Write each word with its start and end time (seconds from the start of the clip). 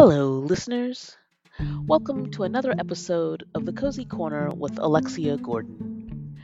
Hello, 0.00 0.38
listeners. 0.38 1.16
Welcome 1.88 2.30
to 2.30 2.44
another 2.44 2.72
episode 2.78 3.42
of 3.52 3.66
the 3.66 3.72
Cozy 3.72 4.04
Corner 4.04 4.48
with 4.48 4.78
Alexia 4.78 5.36
Gordon. 5.36 6.38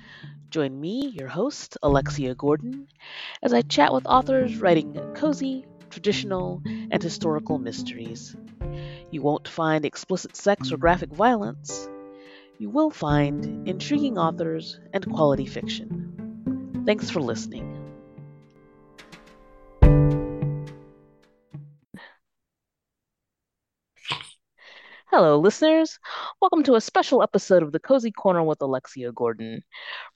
Join 0.51 0.81
me, 0.81 1.07
your 1.07 1.29
host, 1.29 1.79
Alexia 1.81 2.35
Gordon, 2.35 2.89
as 3.45 3.53
I 3.55 3.63
chat 3.63 3.95
with 3.95 4.07
authors 4.07 4.57
writing 4.57 4.99
cozy, 5.15 5.67
traditional, 5.89 6.63
and 6.67 7.01
historical 7.01 7.61
mysteries. 7.61 8.35
You 9.13 9.23
won't 9.23 9.47
find 9.47 9.85
explicit 9.85 10.35
sex 10.35 10.73
or 10.73 10.77
graphic 10.77 11.13
violence. 11.13 11.89
You 12.59 12.71
will 12.71 12.91
find 12.91 13.69
intriguing 13.69 14.19
authors 14.19 14.81
and 14.93 15.09
quality 15.13 15.47
fiction. 15.47 16.83
Thanks 16.85 17.09
for 17.09 17.21
listening. 17.21 17.74
Hello, 25.17 25.39
listeners. 25.39 26.01
Welcome 26.41 26.65
to 26.65 26.75
a 26.75 26.81
special 26.81 27.23
episode 27.23 27.63
of 27.63 27.71
the 27.71 27.79
Cozy 27.79 28.11
Corner 28.11 28.43
with 28.43 28.61
Alexia 28.61 29.13
Gordon. 29.13 29.63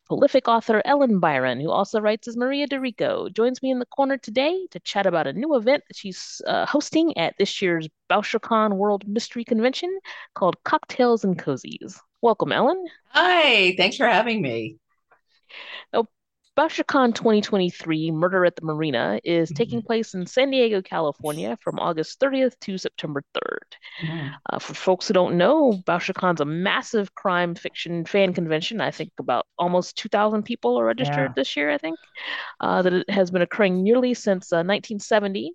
Prolific 0.07 0.48
author 0.48 0.83
Ellen 0.84 1.21
Byron, 1.21 1.61
who 1.61 1.71
also 1.71 2.01
writes 2.01 2.27
as 2.27 2.37
Maria 2.37 2.66
DiRico, 2.66 3.33
joins 3.33 3.62
me 3.62 3.71
in 3.71 3.79
the 3.79 3.87
corner 3.87 4.19
today 4.19 4.66
to 4.73 4.80
chat 4.80 5.07
about 5.07 5.29
a 5.29 5.33
new 5.33 5.55
event 5.55 5.84
that 5.87 5.97
she's 5.97 6.43
uh, 6.48 6.66
hosting 6.66 7.16
at 7.16 7.34
this 7.38 7.62
year's 7.62 7.88
BoucherCon 8.11 8.73
World 8.73 9.07
Mystery 9.07 9.45
Convention 9.45 9.97
called 10.34 10.57
Cocktails 10.65 11.23
and 11.23 11.38
Cozies. 11.38 12.01
Welcome, 12.21 12.51
Ellen. 12.51 12.85
Hi, 13.10 13.77
thanks 13.77 13.99
for 13.99 14.09
having 14.09 14.43
me. 14.43 14.79
BoucherCon 16.59 17.15
2023 17.15 18.11
Murder 18.11 18.45
at 18.45 18.57
the 18.57 18.65
Marina 18.65 19.21
is 19.23 19.49
taking 19.53 19.80
Mhm. 19.80 19.87
place 19.87 20.15
in 20.15 20.27
San 20.27 20.51
Diego, 20.51 20.82
California 20.82 21.57
from 21.60 21.79
August 21.79 22.19
30th 22.19 22.59
to 22.59 22.77
September 22.77 23.23
3rd. 23.32 23.77
Mhm. 24.02 24.35
Uh, 24.51 24.59
for 24.59 24.74
folks 24.74 25.07
who 25.07 25.15
don't 25.15 25.37
know, 25.37 25.73
BoucherCon's 25.87 26.41
a 26.41 26.45
massive 26.45 27.15
crime 27.15 27.55
fiction 27.55 28.05
fan 28.05 28.35
convention. 28.35 28.80
I 28.80 28.91
think 28.91 29.13
about 29.21 29.47
almost 29.57 29.97
2,000 29.97 30.43
people 30.43 30.77
are 30.80 30.85
registered 30.85 31.30
Yeah. 31.30 31.32
this 31.37 31.57
year, 31.57 31.71
I 31.71 31.79
think, 31.79 31.97
uh, 32.59 32.82
that 32.82 32.93
it 32.93 33.09
has 33.09 33.30
been 33.30 33.43
occurring 33.43 33.85
nearly 33.85 34.13
since 34.15 34.52
uh, 34.52 34.65
1970. 34.65 35.52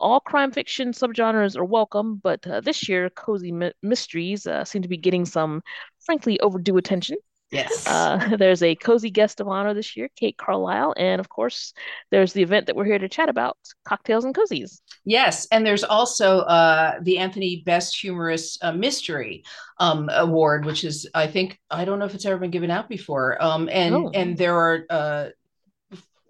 All 0.00 0.20
crime 0.20 0.50
fiction 0.50 0.92
subgenres 0.92 1.58
are 1.58 1.64
welcome, 1.66 2.16
but 2.22 2.46
uh, 2.46 2.62
this 2.62 2.88
year, 2.88 3.10
cozy 3.10 3.52
my- 3.52 3.72
mysteries 3.82 4.46
uh, 4.46 4.64
seem 4.64 4.80
to 4.80 4.88
be 4.88 4.96
getting 4.96 5.26
some, 5.26 5.60
frankly, 6.06 6.40
overdue 6.40 6.78
attention. 6.78 7.18
Yes. 7.52 7.86
Uh, 7.86 8.36
there's 8.38 8.62
a 8.62 8.74
cozy 8.74 9.10
guest 9.10 9.40
of 9.40 9.48
honor 9.48 9.72
this 9.72 9.96
year, 9.96 10.08
Kate 10.16 10.36
Carlisle, 10.36 10.94
and 10.96 11.20
of 11.20 11.28
course, 11.28 11.72
there's 12.10 12.32
the 12.32 12.42
event 12.42 12.66
that 12.66 12.76
we're 12.76 12.84
here 12.84 12.98
to 12.98 13.08
chat 13.08 13.28
about, 13.28 13.56
Cocktails 13.86 14.24
and 14.24 14.34
Cozies. 14.34 14.80
yes, 15.04 15.46
and 15.52 15.64
there's 15.64 15.84
also 15.84 16.40
uh, 16.40 16.94
the 17.02 17.18
Anthony 17.18 17.62
Best 17.64 17.96
Humorous 18.00 18.58
uh, 18.62 18.72
Mystery 18.72 19.44
um, 19.78 20.08
Award, 20.12 20.64
which 20.64 20.82
is, 20.84 21.08
I 21.14 21.26
think, 21.28 21.58
I 21.70 21.84
don't 21.84 21.98
know 21.98 22.04
if 22.06 22.14
it's 22.14 22.26
ever 22.26 22.38
been 22.38 22.50
given 22.50 22.70
out 22.70 22.88
before. 22.88 23.40
Um, 23.42 23.68
and 23.70 23.94
Oh. 23.94 24.10
and 24.12 24.36
there 24.36 24.56
are 24.56 24.84
uh, 24.90 25.26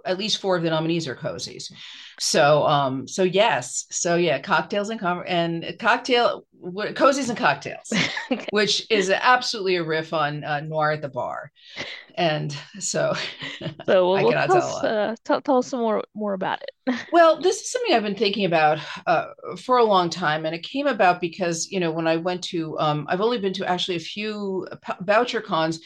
at 0.06 0.18
least 0.18 0.40
four 0.40 0.56
of 0.56 0.62
the 0.62 0.70
nominees 0.70 1.08
are 1.08 1.16
cozies. 1.16 1.72
So 2.18 2.66
um, 2.66 3.06
so 3.06 3.22
yes, 3.22 3.86
so 3.90 4.16
yeah, 4.16 4.38
cocktails 4.40 4.88
and 4.88 4.98
com- 4.98 5.24
and 5.26 5.76
cocktail 5.78 6.46
what, 6.58 6.94
cozies 6.94 7.28
and 7.28 7.36
cocktails, 7.36 7.92
which 8.50 8.86
is 8.90 9.10
absolutely 9.10 9.76
a 9.76 9.84
riff 9.84 10.12
on 10.12 10.42
uh, 10.42 10.60
Noir 10.60 10.92
at 10.92 11.02
the 11.02 11.08
Bar, 11.08 11.52
and 12.16 12.56
so. 12.78 13.14
So 13.84 14.14
I 14.14 14.22
well, 14.22 14.30
cannot 14.30 14.46
tell 14.46 14.56
us, 14.56 14.84
uh, 14.84 15.16
tell, 15.24 15.40
tell 15.42 15.58
us 15.58 15.68
some 15.68 15.80
more 15.80 16.02
more 16.14 16.32
about 16.32 16.62
it. 16.62 16.70
Well, 17.12 17.41
this 17.41 17.60
is 17.60 17.70
something 17.70 17.94
I've 17.94 18.02
been 18.02 18.14
thinking 18.14 18.44
about 18.44 18.78
uh, 19.06 19.26
for 19.58 19.78
a 19.78 19.84
long 19.84 20.08
time, 20.08 20.46
and 20.46 20.54
it 20.54 20.62
came 20.62 20.86
about 20.86 21.20
because 21.20 21.70
you 21.70 21.81
know 21.81 21.91
when 21.91 22.06
I 22.06 22.16
went 22.16 22.42
to, 22.44 22.78
um, 22.78 23.06
I've 23.10 23.20
only 23.20 23.38
been 23.38 23.52
to 23.54 23.69
actually 23.69 23.97
a 23.97 24.00
few 24.00 24.66
BoucherCons 25.02 25.81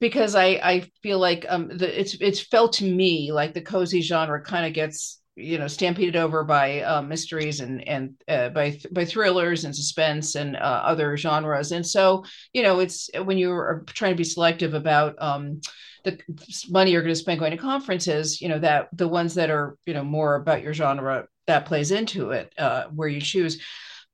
because 0.00 0.34
I 0.34 0.46
I 0.62 0.90
feel 1.02 1.18
like 1.18 1.46
um, 1.48 1.68
the, 1.68 2.00
it's 2.00 2.14
it's 2.20 2.40
felt 2.40 2.74
to 2.74 2.84
me 2.84 3.32
like 3.32 3.54
the 3.54 3.62
cozy 3.62 4.00
genre 4.00 4.40
kind 4.42 4.66
of 4.66 4.72
gets 4.72 5.20
you 5.36 5.58
know 5.58 5.68
stampeded 5.68 6.16
over 6.16 6.44
by 6.44 6.80
uh, 6.80 7.02
mysteries 7.02 7.60
and 7.60 7.86
and 7.86 8.14
uh, 8.28 8.48
by 8.50 8.78
by 8.90 9.04
thrillers 9.04 9.64
and 9.64 9.74
suspense 9.74 10.34
and 10.34 10.56
uh, 10.56 10.82
other 10.84 11.16
genres, 11.16 11.72
and 11.72 11.86
so 11.86 12.24
you 12.52 12.62
know 12.62 12.80
it's 12.80 13.10
when 13.24 13.38
you're 13.38 13.84
trying 13.86 14.12
to 14.12 14.16
be 14.16 14.24
selective 14.24 14.74
about. 14.74 15.14
Um, 15.18 15.60
the 16.04 16.20
money 16.70 16.92
you're 16.92 17.02
going 17.02 17.12
to 17.12 17.18
spend 17.18 17.40
going 17.40 17.50
to 17.50 17.56
conferences, 17.56 18.40
you 18.40 18.48
know, 18.48 18.60
that 18.60 18.88
the 18.92 19.08
ones 19.08 19.34
that 19.34 19.50
are, 19.50 19.76
you 19.86 19.92
know, 19.92 20.04
more 20.04 20.36
about 20.36 20.62
your 20.62 20.72
genre 20.72 21.26
that 21.48 21.66
plays 21.66 21.90
into 21.90 22.30
it, 22.30 22.52
uh, 22.58 22.84
where 22.94 23.08
you 23.08 23.20
choose. 23.20 23.60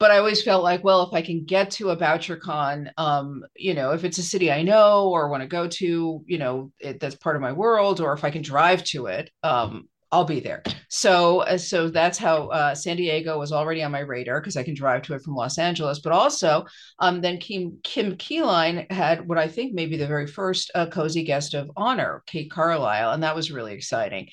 But 0.03 0.11
I 0.11 0.19
always 0.19 0.43
felt 0.43 0.65
like, 0.65 0.83
well, 0.83 1.05
if 1.05 1.15
I 1.15 1.23
can 1.23 1.45
get 1.45 1.71
to 1.73 1.91
a 1.91 1.97
BoucherCon, 1.97 2.91
um, 2.97 3.45
you 3.55 3.73
know, 3.73 3.93
if 3.93 4.03
it's 4.03 4.19
a 4.19 4.23
city 4.25 4.51
I 4.51 4.65
know 4.65 5.09
or 5.11 5.29
want 5.29 5.45
to 5.45 5.47
go 5.47 5.69
to, 5.69 6.25
you 6.27 6.39
know, 6.39 6.73
it, 6.81 6.99
that's 6.99 7.15
part 7.15 7.37
of 7.37 7.43
my 7.43 7.53
world, 7.53 8.01
or 8.01 8.13
if 8.13 8.25
I 8.25 8.33
can 8.33 8.43
drive 8.43 8.83
to 8.87 9.07
it, 9.07 9.31
um, 9.45 9.89
I'll 10.11 10.25
be 10.25 10.41
there. 10.41 10.65
So, 10.89 11.43
uh, 11.43 11.57
so 11.57 11.89
that's 11.89 12.19
how 12.19 12.49
uh, 12.49 12.75
San 12.75 12.97
Diego 12.97 13.39
was 13.39 13.53
already 13.53 13.81
on 13.85 13.93
my 13.93 14.01
radar 14.01 14.41
because 14.41 14.57
I 14.57 14.65
can 14.65 14.75
drive 14.75 15.03
to 15.03 15.15
it 15.15 15.23
from 15.23 15.37
Los 15.37 15.57
Angeles. 15.57 16.01
But 16.01 16.13
also, 16.13 16.67
um, 16.99 17.21
then 17.21 17.39
Kim 17.39 17.79
Kim 17.85 18.17
Keeline 18.17 18.91
had 18.91 19.29
what 19.29 19.39
I 19.39 19.47
think 19.47 19.73
may 19.73 19.87
be 19.87 19.97
the 19.97 20.09
very 20.09 20.27
first 20.27 20.73
uh, 20.75 20.87
cozy 20.87 21.23
guest 21.23 21.55
of 21.55 21.71
honor, 21.77 22.25
Kate 22.27 22.51
Carlisle, 22.51 23.13
and 23.13 23.23
that 23.23 23.37
was 23.37 23.53
really 23.53 23.73
exciting. 23.73 24.31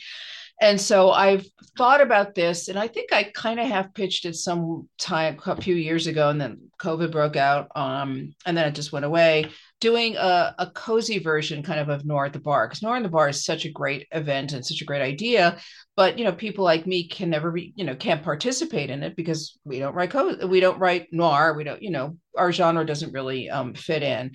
And 0.61 0.79
so 0.79 1.11
I've 1.11 1.45
thought 1.77 2.01
about 2.01 2.35
this, 2.35 2.67
and 2.67 2.77
I 2.77 2.87
think 2.87 3.13
I 3.13 3.23
kind 3.23 3.59
of 3.59 3.67
have 3.67 3.93
pitched 3.93 4.25
it 4.25 4.35
some 4.35 4.89
time 4.97 5.39
a 5.45 5.61
few 5.61 5.75
years 5.75 6.07
ago, 6.07 6.29
and 6.29 6.39
then 6.39 6.69
COVID 6.81 7.11
broke 7.11 7.37
out, 7.37 7.69
um, 7.75 8.33
and 8.45 8.57
then 8.57 8.67
it 8.67 8.75
just 8.75 8.91
went 8.91 9.05
away. 9.05 9.45
Doing 9.79 10.17
a, 10.17 10.53
a 10.59 10.67
cozy 10.71 11.19
version, 11.19 11.63
kind 11.63 11.79
of 11.79 11.87
of 11.87 12.05
Noir 12.05 12.25
at 12.25 12.33
the 12.33 12.39
Bar, 12.39 12.67
because 12.67 12.81
Noir 12.81 12.97
at 12.97 13.03
the 13.03 13.09
Bar 13.09 13.29
is 13.29 13.45
such 13.45 13.63
a 13.63 13.71
great 13.71 14.07
event 14.11 14.51
and 14.51 14.65
such 14.65 14.81
a 14.81 14.85
great 14.85 15.01
idea, 15.01 15.57
but 15.99 16.17
you 16.17 16.23
know, 16.23 16.31
people 16.31 16.63
like 16.63 16.87
me 16.87 17.09
can 17.09 17.29
never 17.29 17.51
be, 17.51 17.73
you 17.75 17.83
know, 17.83 17.93
can't 17.93 18.23
participate 18.23 18.89
in 18.89 19.03
it 19.03 19.17
because 19.17 19.59
we 19.65 19.79
don't 19.79 19.93
write 19.93 20.11
co- 20.11 20.47
we 20.47 20.61
don't 20.61 20.79
write 20.79 21.09
noir, 21.11 21.53
we 21.57 21.65
don't, 21.65 21.83
you 21.83 21.91
know, 21.91 22.15
our 22.37 22.53
genre 22.53 22.85
doesn't 22.85 23.11
really 23.11 23.49
um, 23.49 23.73
fit 23.73 24.01
in. 24.01 24.31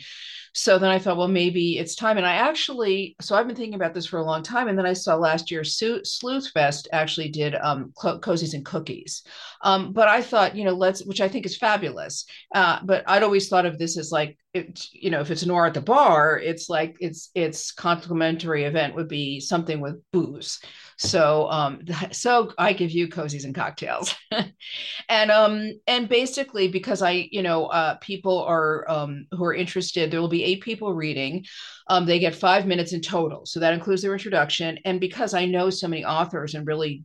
So 0.52 0.78
then 0.78 0.90
I 0.90 0.98
thought, 0.98 1.16
well, 1.16 1.26
maybe 1.26 1.78
it's 1.78 1.94
time. 1.94 2.18
And 2.18 2.26
I 2.26 2.34
actually, 2.34 3.16
so 3.20 3.34
I've 3.34 3.46
been 3.46 3.56
thinking 3.56 3.74
about 3.74 3.94
this 3.94 4.06
for 4.06 4.18
a 4.18 4.24
long 4.24 4.42
time. 4.42 4.68
And 4.68 4.78
then 4.78 4.86
I 4.86 4.92
saw 4.92 5.16
last 5.16 5.50
year 5.50 5.64
Sleuth 5.64 6.50
Fest 6.50 6.86
actually 6.92 7.30
did 7.30 7.54
um, 7.54 7.92
co- 7.98 8.20
cozies 8.20 8.54
and 8.54 8.64
cookies. 8.64 9.22
Um, 9.62 9.92
but 9.92 10.06
I 10.06 10.20
thought, 10.20 10.54
you 10.54 10.64
know, 10.64 10.74
let's, 10.74 11.04
which 11.04 11.20
I 11.20 11.28
think 11.28 11.46
is 11.46 11.56
fabulous. 11.56 12.26
Uh, 12.54 12.78
but 12.84 13.04
I'd 13.06 13.22
always 13.22 13.48
thought 13.48 13.66
of 13.66 13.78
this 13.78 13.98
as 13.98 14.12
like, 14.12 14.38
it, 14.52 14.86
you 14.92 15.10
know, 15.10 15.20
if 15.20 15.32
it's 15.32 15.44
noir 15.44 15.66
at 15.66 15.74
the 15.74 15.80
bar, 15.80 16.38
it's 16.38 16.68
like 16.68 16.96
it's 17.00 17.30
it's 17.34 17.72
complimentary 17.72 18.62
event 18.64 18.94
would 18.94 19.08
be 19.08 19.40
something 19.40 19.80
with 19.80 20.00
booze. 20.12 20.60
So 20.98 21.50
um, 21.50 21.80
so 22.12 22.52
I 22.58 22.72
give 22.72 22.90
you 22.90 23.08
cozies 23.08 23.44
and 23.44 23.54
cocktails. 23.54 24.14
and 25.08 25.30
um 25.30 25.72
and 25.86 26.08
basically 26.08 26.68
because 26.68 27.02
i 27.02 27.28
you 27.30 27.42
know 27.42 27.66
uh 27.66 27.94
people 27.96 28.42
are 28.44 28.88
um 28.90 29.26
who 29.32 29.44
are 29.44 29.54
interested 29.54 30.10
there 30.10 30.20
will 30.20 30.28
be 30.28 30.44
eight 30.44 30.62
people 30.62 30.94
reading. 30.94 31.44
Um 31.88 32.06
they 32.06 32.18
get 32.18 32.34
five 32.34 32.66
minutes 32.66 32.92
in 32.92 33.00
total. 33.00 33.46
So 33.46 33.60
that 33.60 33.74
includes 33.74 34.02
their 34.02 34.12
introduction. 34.12 34.78
And 34.84 35.00
because 35.00 35.34
i 35.34 35.44
know 35.44 35.70
so 35.70 35.88
many 35.88 36.04
authors 36.04 36.54
and 36.54 36.66
really 36.66 37.04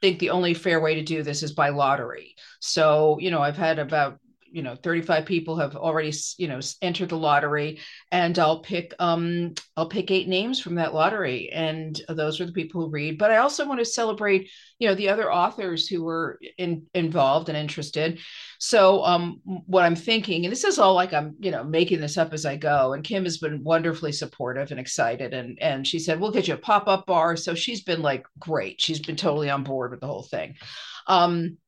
think 0.00 0.18
the 0.18 0.30
only 0.30 0.54
fair 0.54 0.80
way 0.80 0.94
to 0.94 1.02
do 1.02 1.22
this 1.22 1.42
is 1.42 1.52
by 1.52 1.70
lottery. 1.70 2.34
So 2.60 3.18
you 3.20 3.30
know 3.30 3.40
i've 3.40 3.56
had 3.56 3.78
about 3.78 4.18
you 4.50 4.62
know 4.62 4.74
35 4.76 5.24
people 5.26 5.56
have 5.56 5.76
already 5.76 6.12
you 6.38 6.48
know 6.48 6.60
entered 6.82 7.10
the 7.10 7.16
lottery. 7.16 7.80
And 8.10 8.38
i'll 8.38 8.60
pick 8.60 8.94
um 8.98 9.54
i'll 9.76 9.88
pick 9.88 10.10
eight 10.10 10.28
names 10.28 10.60
from 10.60 10.76
that 10.76 10.94
lottery. 10.94 11.50
And 11.50 12.00
those 12.08 12.40
are 12.40 12.46
the 12.46 12.52
people 12.52 12.80
who 12.80 12.90
read. 12.90 13.18
But 13.18 13.30
i 13.30 13.38
also 13.38 13.66
want 13.66 13.80
to 13.80 13.84
celebrate 13.84 14.50
you 14.78 14.88
know 14.88 14.94
the 14.94 15.08
other 15.08 15.32
authors 15.32 15.88
who 15.88 16.02
were 16.04 16.38
in, 16.56 16.86
involved 16.94 17.48
and 17.48 17.58
interested. 17.58 18.20
So 18.58 19.04
um 19.04 19.40
what 19.44 19.84
i'm 19.84 19.96
thinking 19.96 20.44
and 20.44 20.52
this 20.52 20.64
is 20.64 20.78
all 20.78 20.94
like 20.94 21.12
i'm 21.12 21.36
you 21.38 21.50
know 21.50 21.64
making 21.64 22.00
this 22.00 22.18
up 22.18 22.32
as 22.32 22.46
i 22.46 22.56
go. 22.56 22.92
And 22.92 23.04
kim 23.04 23.24
has 23.24 23.38
been 23.38 23.64
wonderfully 23.64 24.12
supportive 24.12 24.70
and 24.70 24.80
excited. 24.80 25.34
And 25.34 25.58
and 25.60 25.86
she 25.86 25.98
said 25.98 26.20
we'll 26.20 26.32
get 26.32 26.48
you 26.48 26.54
a 26.54 26.58
pop-up 26.58 27.06
bar. 27.06 27.36
So 27.36 27.54
she's 27.54 27.82
been 27.82 28.02
like 28.02 28.26
great. 28.38 28.80
She's 28.80 29.00
been 29.00 29.16
totally 29.16 29.50
on 29.50 29.64
board 29.64 29.90
with 29.90 30.00
the 30.00 30.06
whole 30.06 30.22
thing. 30.22 30.54
Um 31.06 31.58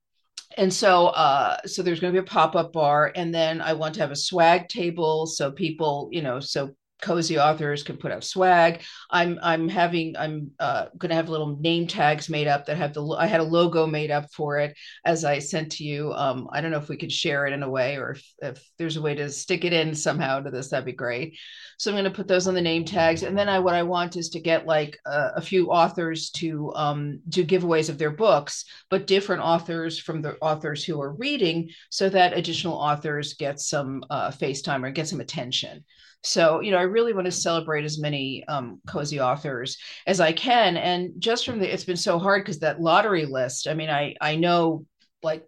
and 0.56 0.72
so 0.72 1.06
uh 1.08 1.56
so 1.66 1.82
there's 1.82 2.00
going 2.00 2.12
to 2.12 2.20
be 2.20 2.24
a 2.24 2.30
pop-up 2.30 2.72
bar 2.72 3.12
and 3.14 3.34
then 3.34 3.60
i 3.60 3.72
want 3.72 3.94
to 3.94 4.00
have 4.00 4.10
a 4.10 4.16
swag 4.16 4.68
table 4.68 5.26
so 5.26 5.50
people 5.50 6.08
you 6.12 6.22
know 6.22 6.40
so 6.40 6.70
cozy 7.00 7.38
authors 7.38 7.82
can 7.82 7.96
put 7.96 8.12
out 8.12 8.24
swag. 8.24 8.82
I'm 9.10 9.38
I'm 9.42 9.68
having 9.68 10.16
I'm 10.16 10.50
uh, 10.58 10.86
going 10.98 11.10
to 11.10 11.16
have 11.16 11.28
little 11.28 11.58
name 11.58 11.86
tags 11.86 12.28
made 12.28 12.46
up 12.46 12.66
that 12.66 12.76
have 12.76 12.94
the 12.94 13.04
I 13.18 13.26
had 13.26 13.40
a 13.40 13.44
logo 13.44 13.86
made 13.86 14.10
up 14.10 14.30
for 14.32 14.58
it 14.58 14.76
as 15.04 15.24
I 15.24 15.38
sent 15.38 15.72
to 15.72 15.84
you. 15.84 16.12
Um, 16.12 16.48
I 16.52 16.60
don't 16.60 16.70
know 16.70 16.78
if 16.78 16.88
we 16.88 16.96
could 16.96 17.12
share 17.12 17.46
it 17.46 17.52
in 17.52 17.62
a 17.62 17.70
way 17.70 17.96
or 17.96 18.12
if, 18.12 18.32
if 18.40 18.70
there's 18.78 18.96
a 18.96 19.02
way 19.02 19.14
to 19.14 19.28
stick 19.30 19.64
it 19.64 19.72
in 19.72 19.94
somehow 19.94 20.40
to 20.40 20.50
this, 20.50 20.70
that'd 20.70 20.84
be 20.84 20.92
great. 20.92 21.38
So 21.78 21.90
I'm 21.90 21.94
going 21.94 22.04
to 22.04 22.10
put 22.10 22.28
those 22.28 22.46
on 22.46 22.54
the 22.54 22.60
name 22.60 22.84
tags, 22.84 23.22
and 23.22 23.38
then 23.38 23.48
I 23.48 23.58
what 23.58 23.74
I 23.74 23.82
want 23.82 24.16
is 24.16 24.28
to 24.30 24.40
get 24.40 24.66
like 24.66 24.98
a, 25.06 25.30
a 25.36 25.40
few 25.40 25.70
authors 25.70 26.30
to 26.32 26.72
um, 26.74 27.20
do 27.28 27.44
giveaways 27.44 27.88
of 27.88 27.96
their 27.96 28.10
books, 28.10 28.66
but 28.90 29.06
different 29.06 29.42
authors 29.42 29.98
from 29.98 30.20
the 30.20 30.36
authors 30.42 30.84
who 30.84 31.00
are 31.00 31.14
reading, 31.14 31.70
so 31.88 32.08
that 32.10 32.36
additional 32.36 32.74
authors 32.74 33.34
get 33.34 33.60
some 33.60 34.04
uh, 34.10 34.30
FaceTime 34.30 34.84
or 34.84 34.90
get 34.90 35.08
some 35.08 35.20
attention. 35.20 35.84
So, 36.22 36.60
you 36.60 36.70
know, 36.70 36.78
I 36.78 36.82
really 36.82 37.12
want 37.12 37.26
to 37.26 37.32
celebrate 37.32 37.84
as 37.84 37.98
many 37.98 38.44
um, 38.46 38.80
cozy 38.86 39.20
authors 39.20 39.78
as 40.06 40.20
I 40.20 40.32
can. 40.32 40.76
And 40.76 41.12
just 41.18 41.46
from 41.46 41.58
the, 41.58 41.72
it's 41.72 41.84
been 41.84 41.96
so 41.96 42.18
hard 42.18 42.44
because 42.44 42.58
that 42.60 42.80
lottery 42.80 43.24
list, 43.24 43.66
I 43.66 43.74
mean, 43.74 43.88
I, 43.88 44.14
I 44.20 44.36
know 44.36 44.84
like 45.22 45.46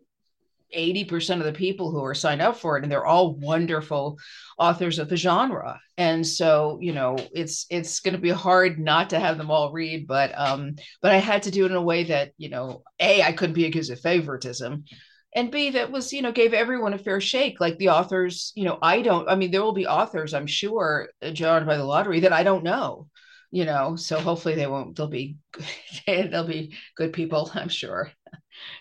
80% 0.74 1.38
of 1.38 1.44
the 1.44 1.52
people 1.52 1.90
who 1.90 2.02
are 2.04 2.14
signed 2.14 2.40
up 2.40 2.56
for 2.56 2.76
it 2.76 2.82
and 2.82 2.90
they're 2.90 3.06
all 3.06 3.34
wonderful 3.34 4.18
authors 4.58 4.98
of 4.98 5.08
the 5.08 5.16
genre 5.16 5.78
and 5.98 6.26
so 6.26 6.78
you 6.80 6.92
know 6.92 7.16
it's 7.32 7.66
it's 7.68 8.00
going 8.00 8.14
to 8.14 8.20
be 8.20 8.30
hard 8.30 8.78
not 8.78 9.10
to 9.10 9.18
have 9.18 9.38
them 9.38 9.50
all 9.50 9.72
read 9.72 10.06
but 10.06 10.32
um 10.38 10.74
but 11.00 11.12
i 11.12 11.16
had 11.16 11.42
to 11.42 11.50
do 11.50 11.64
it 11.64 11.70
in 11.70 11.76
a 11.76 11.82
way 11.82 12.04
that 12.04 12.32
you 12.38 12.48
know 12.48 12.82
a 13.00 13.22
i 13.22 13.32
couldn't 13.32 13.54
be 13.54 13.66
accused 13.66 13.90
of 13.90 14.00
favoritism 14.00 14.84
and 15.34 15.50
b 15.50 15.70
that 15.70 15.90
was 15.90 16.12
you 16.12 16.22
know 16.22 16.32
gave 16.32 16.52
everyone 16.54 16.92
a 16.94 16.98
fair 16.98 17.20
shake 17.20 17.60
like 17.60 17.78
the 17.78 17.88
authors 17.88 18.52
you 18.54 18.64
know 18.64 18.78
i 18.82 19.02
don't 19.02 19.28
i 19.28 19.34
mean 19.34 19.50
there 19.50 19.62
will 19.62 19.72
be 19.72 19.86
authors 19.86 20.34
i'm 20.34 20.46
sure 20.46 21.08
drawn 21.32 21.66
by 21.66 21.76
the 21.76 21.84
lottery 21.84 22.20
that 22.20 22.32
i 22.32 22.42
don't 22.42 22.64
know 22.64 23.08
you 23.50 23.64
know 23.64 23.96
so 23.96 24.18
hopefully 24.18 24.54
they 24.54 24.66
won't 24.66 24.96
they'll 24.96 25.08
be 25.08 25.36
they'll 26.06 26.46
be 26.46 26.74
good 26.96 27.12
people 27.12 27.50
i'm 27.54 27.68
sure 27.68 28.10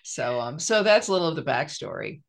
so 0.03 0.39
um 0.39 0.59
so 0.59 0.83
that's 0.83 1.07
a 1.07 1.12
little 1.12 1.30
of 1.30 1.36
the 1.36 1.44
backstory 1.44 2.21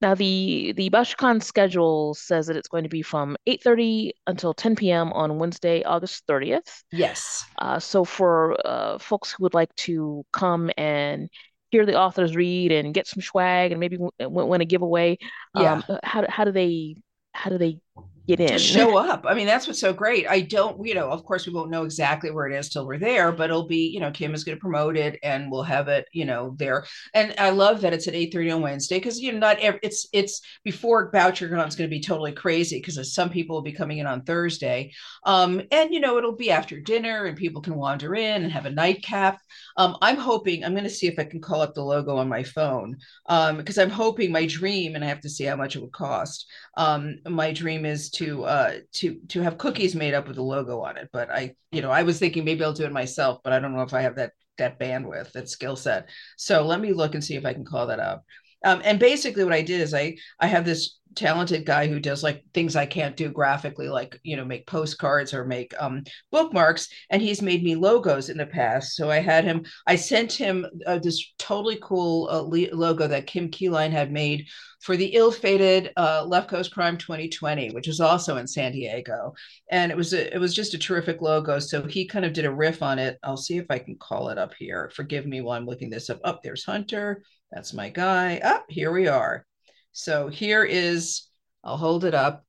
Now 0.00 0.14
the 0.14 0.72
the 0.76 0.90
BoucherCon 0.90 1.42
schedule 1.42 2.14
says 2.14 2.46
that 2.46 2.56
it's 2.56 2.68
going 2.68 2.84
to 2.84 2.88
be 2.88 3.02
from 3.02 3.36
8:30 3.46 4.12
until 4.26 4.54
10 4.54 4.90
p.m. 4.90 5.12
on 5.12 5.38
Wednesday, 5.38 5.82
August 5.82 6.24
30th. 6.26 6.84
yes 6.90 7.44
Uh, 7.58 7.78
so 7.80 8.04
for 8.04 8.56
uh, 8.66 8.98
folks 8.98 9.32
who 9.32 9.42
would 9.42 9.54
like 9.54 9.74
to 9.76 10.24
come 10.32 10.70
and 10.78 11.28
hear 11.70 11.86
the 11.86 11.98
authors 11.98 12.34
read 12.36 12.72
and 12.72 12.94
get 12.94 13.06
some 13.06 13.22
swag 13.22 13.72
and 13.72 13.80
maybe 13.80 13.96
w 13.96 14.10
win 14.18 14.60
a 14.60 14.64
giveaway, 14.64 15.18
yeah. 15.54 15.82
Um, 15.88 15.98
how 16.02 16.24
how 16.28 16.44
do 16.44 16.52
they 16.52 16.96
how 17.32 17.50
do 17.50 17.58
they 17.58 17.78
get 18.28 18.40
in? 18.40 18.58
show 18.58 18.96
up. 19.10 19.24
I 19.26 19.34
mean, 19.34 19.46
that's 19.46 19.66
what's 19.66 19.80
so 19.80 19.92
great. 19.92 20.28
I 20.28 20.42
don't, 20.42 20.84
you 20.86 20.94
know, 20.94 21.10
of 21.10 21.24
course, 21.24 21.46
we 21.46 21.52
won't 21.52 21.70
know 21.70 21.84
exactly 21.84 22.30
where 22.30 22.46
it 22.46 22.56
is 22.56 22.68
till 22.68 22.86
we're 22.86 22.98
there, 22.98 23.32
but 23.32 23.50
it'll 23.50 23.66
be, 23.66 23.88
you 23.88 24.00
know, 24.00 24.10
Kim 24.10 24.34
is 24.34 24.44
going 24.44 24.56
to 24.56 24.60
promote 24.60 24.96
it 24.96 25.18
and 25.22 25.50
we'll 25.50 25.62
have 25.62 25.88
it, 25.88 26.06
you 26.12 26.24
know, 26.24 26.54
there. 26.58 26.84
And 27.14 27.34
I 27.38 27.50
love 27.50 27.80
that 27.80 27.92
it's 27.92 28.06
at 28.06 28.14
8 28.14 28.32
30 28.32 28.50
on 28.50 28.62
Wednesday 28.62 28.98
because, 28.98 29.18
you 29.18 29.32
know, 29.32 29.38
not 29.38 29.58
every, 29.58 29.80
it's, 29.82 30.06
it's 30.12 30.42
before 30.62 31.10
voucher 31.10 31.48
BoucherCon 31.48 31.68
is 31.68 31.76
going 31.76 31.88
to 31.88 31.96
be 31.96 32.00
totally 32.00 32.32
crazy 32.32 32.78
because 32.78 33.14
some 33.14 33.30
people 33.30 33.56
will 33.56 33.62
be 33.62 33.72
coming 33.72 33.98
in 33.98 34.06
on 34.06 34.22
Thursday. 34.22 34.92
Um, 35.24 35.62
and, 35.70 35.92
you 35.92 36.00
know, 36.00 36.18
it'll 36.18 36.36
be 36.36 36.50
after 36.50 36.78
dinner 36.80 37.24
and 37.24 37.36
people 37.36 37.62
can 37.62 37.74
wander 37.74 38.14
in 38.14 38.42
and 38.42 38.52
have 38.52 38.66
a 38.66 38.70
nightcap. 38.70 39.40
Um, 39.76 39.96
I'm 40.02 40.16
hoping, 40.16 40.64
I'm 40.64 40.72
going 40.72 40.84
to 40.84 40.90
see 40.90 41.06
if 41.06 41.18
I 41.18 41.24
can 41.24 41.40
call 41.40 41.60
up 41.60 41.74
the 41.74 41.84
logo 41.84 42.16
on 42.16 42.28
my 42.28 42.42
phone 42.42 42.98
um, 43.26 43.56
because 43.56 43.78
I'm 43.78 43.90
hoping 43.90 44.32
my 44.32 44.46
dream, 44.46 44.94
and 44.94 45.04
I 45.04 45.08
have 45.08 45.20
to 45.20 45.30
see 45.30 45.44
how 45.44 45.56
much 45.56 45.76
it 45.76 45.82
would 45.82 45.92
cost. 45.92 46.46
Um, 46.76 47.18
my 47.26 47.52
dream 47.52 47.84
is 47.84 48.10
to 48.18 48.44
uh 48.44 48.72
to 48.92 49.20
to 49.28 49.40
have 49.40 49.58
cookies 49.58 49.94
made 49.94 50.12
up 50.12 50.26
with 50.26 50.38
a 50.38 50.42
logo 50.42 50.80
on 50.80 50.96
it 50.96 51.08
but 51.12 51.30
i 51.30 51.54
you 51.70 51.80
know 51.80 51.90
i 51.90 52.02
was 52.02 52.18
thinking 52.18 52.44
maybe 52.44 52.64
i'll 52.64 52.72
do 52.72 52.84
it 52.84 52.92
myself 52.92 53.38
but 53.44 53.52
i 53.52 53.60
don't 53.60 53.72
know 53.72 53.82
if 53.82 53.94
i 53.94 54.00
have 54.00 54.16
that 54.16 54.32
that 54.58 54.78
bandwidth 54.80 55.30
that 55.32 55.48
skill 55.48 55.76
set. 55.76 56.08
So 56.36 56.66
let 56.66 56.80
me 56.80 56.92
look 56.92 57.14
and 57.14 57.22
see 57.24 57.36
if 57.36 57.46
i 57.46 57.54
can 57.54 57.64
call 57.64 57.86
that 57.86 58.00
up 58.00 58.24
um, 58.64 58.80
and 58.84 58.98
basically 58.98 59.44
what 59.44 59.52
i 59.52 59.62
did 59.62 59.80
is 59.80 59.94
i 59.94 60.16
i 60.40 60.46
have 60.46 60.64
this 60.64 60.98
talented 61.14 61.64
guy 61.64 61.86
who 61.86 61.98
does 61.98 62.22
like 62.22 62.44
things 62.54 62.76
i 62.76 62.86
can't 62.86 63.16
do 63.16 63.30
graphically 63.30 63.88
like 63.88 64.20
you 64.22 64.36
know 64.36 64.44
make 64.44 64.66
postcards 64.66 65.34
or 65.34 65.44
make 65.44 65.74
um, 65.80 66.02
bookmarks 66.30 66.88
and 67.10 67.20
he's 67.22 67.42
made 67.42 67.64
me 67.64 67.74
logos 67.74 68.28
in 68.28 68.36
the 68.36 68.46
past 68.46 68.94
so 68.94 69.10
i 69.10 69.18
had 69.18 69.44
him 69.44 69.64
i 69.86 69.96
sent 69.96 70.32
him 70.32 70.66
uh, 70.86 70.98
this 70.98 71.32
totally 71.38 71.78
cool 71.82 72.28
uh, 72.30 72.42
logo 72.74 73.08
that 73.08 73.26
kim 73.26 73.50
keeline 73.50 73.90
had 73.90 74.12
made 74.12 74.46
for 74.80 74.96
the 74.96 75.06
ill-fated 75.06 75.92
uh, 75.96 76.24
Left 76.24 76.48
Coast 76.48 76.72
Crime 76.72 76.96
2020, 76.96 77.70
which 77.70 77.88
was 77.88 78.00
also 78.00 78.36
in 78.36 78.46
San 78.46 78.72
Diego, 78.72 79.34
and 79.70 79.90
it 79.90 79.96
was 79.96 80.12
a, 80.12 80.32
it 80.32 80.38
was 80.38 80.54
just 80.54 80.74
a 80.74 80.78
terrific 80.78 81.20
logo. 81.20 81.58
So 81.58 81.84
he 81.84 82.06
kind 82.06 82.24
of 82.24 82.32
did 82.32 82.44
a 82.44 82.54
riff 82.54 82.82
on 82.82 82.98
it. 82.98 83.18
I'll 83.24 83.36
see 83.36 83.58
if 83.58 83.66
I 83.70 83.78
can 83.78 83.96
call 83.96 84.28
it 84.28 84.38
up 84.38 84.54
here. 84.56 84.90
Forgive 84.94 85.26
me 85.26 85.40
while 85.40 85.58
I'm 85.58 85.66
looking 85.66 85.90
this 85.90 86.10
up. 86.10 86.20
Up 86.24 86.36
oh, 86.36 86.40
there's 86.44 86.64
Hunter. 86.64 87.24
That's 87.50 87.72
my 87.72 87.88
guy. 87.88 88.38
Up 88.38 88.62
oh, 88.62 88.64
here 88.68 88.92
we 88.92 89.08
are. 89.08 89.46
So 89.92 90.28
here 90.28 90.64
is. 90.64 91.24
I'll 91.64 91.76
hold 91.76 92.04
it 92.04 92.14
up. 92.14 92.44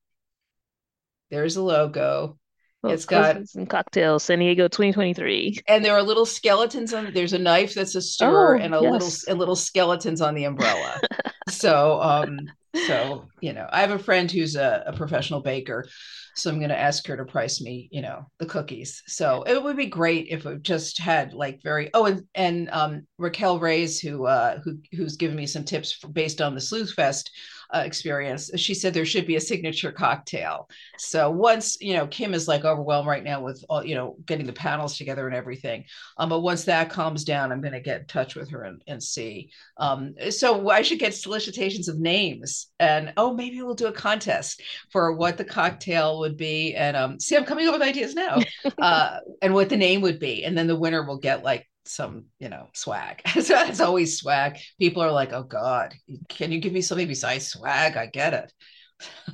There's 1.32 1.58
a 1.58 1.64
logo. 1.64 2.38
Well, 2.82 2.94
it's 2.94 3.06
got 3.06 3.48
some 3.50 3.66
cocktails, 3.66 4.24
San 4.24 4.40
Diego 4.40 4.68
2023. 4.70 5.60
And 5.68 5.84
there 5.84 5.94
are 5.94 6.02
little 6.04 6.26
skeletons 6.26 6.94
on. 6.94 7.12
There's 7.14 7.34
a 7.34 7.40
knife 7.40 7.74
that's 7.74 7.96
a 7.96 8.02
stir, 8.02 8.56
Oh, 8.56 8.60
and 8.60 8.74
a 8.74 8.80
yes. 8.82 8.92
little 8.92 9.12
and 9.28 9.40
little 9.40 9.56
skeletons 9.56 10.22
on 10.22 10.34
the 10.36 10.46
umbrella. 10.46 11.02
so 11.50 12.02
um 12.02 12.40
so 12.88 13.28
you 13.42 13.54
know 13.54 13.68
i 13.72 13.82
have 13.82 13.92
a 13.92 14.00
friend 14.00 14.32
who's 14.32 14.56
a, 14.56 14.84
a 14.86 14.94
professional 14.94 15.42
baker 15.42 15.88
so 16.36 16.50
i'm 16.50 16.60
going 16.60 16.70
to 16.70 16.80
ask 16.80 17.06
her 17.08 17.18
to 17.18 17.26
price 17.26 17.62
me 17.62 17.90
you 17.92 18.02
know 18.02 18.26
the 18.40 18.46
cookies. 18.46 19.04
So 19.08 19.44
it 19.44 19.62
would 19.62 19.78
be 19.78 19.88
great 19.88 20.28
if 20.30 20.46
it 20.46 20.62
just 20.62 20.98
had 20.98 21.34
like 21.34 21.62
very 21.64 21.90
oh 21.94 22.06
and 22.06 22.24
and 22.36 22.70
um 22.72 23.08
raquel 23.18 23.60
reyes 23.60 24.00
who 24.00 24.26
uh 24.26 24.60
who 24.64 24.78
who's 24.92 25.18
given 25.18 25.36
me 25.36 25.46
some 25.46 25.64
tips 25.64 25.92
for, 25.92 26.08
based 26.08 26.42
on 26.42 26.56
the 26.56 26.62
sleuth 26.62 26.94
fest 26.94 27.32
uh, 27.74 27.84
experience 27.86 28.50
she 28.56 28.74
said 28.74 28.94
there 28.94 29.06
should 29.06 29.28
be 29.28 29.36
a 29.36 29.42
signature 29.42 29.92
cocktail. 29.92 30.70
So 30.98 31.30
once 31.30 31.78
you 31.80 31.94
know 31.94 32.08
kim 32.08 32.34
is 32.34 32.48
like 32.48 32.66
overwhelmed 32.66 33.08
right 33.08 33.24
now 33.24 33.42
with 33.42 33.64
all 33.70 33.86
you 33.86 33.96
know 33.96 34.18
getting 34.26 34.46
the 34.46 34.54
panels 34.54 34.98
together 34.98 35.28
and 35.28 35.36
everything 35.36 35.86
um 36.18 36.30
but 36.30 36.40
once 36.40 36.64
that 36.66 36.90
calms 36.90 37.24
down 37.24 37.52
i'm 37.52 37.62
going 37.62 37.74
to 37.74 37.80
get 37.80 38.02
in 38.02 38.08
touch 38.08 38.36
with 38.36 38.50
her 38.50 38.64
and, 38.64 38.82
and 38.88 39.02
see. 39.02 39.52
Um 39.78 40.16
so 40.30 40.70
i 40.70 40.82
should 40.82 41.00
get 41.00 41.14
solicitations 41.14 41.88
of 41.88 42.00
names 42.00 42.68
and 42.80 43.14
oh 43.18 43.34
maybe 43.34 43.62
we'll 43.62 43.76
do 43.76 43.88
a 43.88 43.92
contest 43.92 44.62
for 44.92 45.14
what 45.14 45.38
the 45.38 45.46
cocktail 45.46 46.20
would 46.20 46.38
be. 46.38 46.76
And 46.76 46.98
um 46.98 47.20
see 47.20 47.38
i'm 47.38 47.46
coming 47.46 47.68
up 47.68 47.74
with 47.74 47.82
ideas 47.82 48.16
now 48.16 48.40
uh 48.82 49.20
and 49.42 49.54
what 49.54 49.70
the 49.70 49.78
name 49.78 50.02
would 50.02 50.20
be. 50.20 50.44
And 50.44 50.58
then 50.58 50.68
the 50.68 50.80
winner 50.80 51.04
will 51.04 51.18
get 51.20 51.44
like 51.44 51.69
some 51.90 52.26
you 52.40 52.50
know 52.50 52.68
swag. 52.74 53.22
So 53.42 53.60
it's 53.62 53.80
always 53.82 54.20
swag. 54.20 54.58
People 54.80 55.02
are 55.02 55.12
like 55.12 55.34
oh 55.34 55.44
god 55.44 55.96
can 56.30 56.52
you 56.52 56.60
give 56.60 56.74
me 56.74 56.82
something 56.82 57.08
besides 57.08 57.48
swag? 57.48 57.98
I 57.98 58.06
get 58.08 58.34
it. 58.34 58.54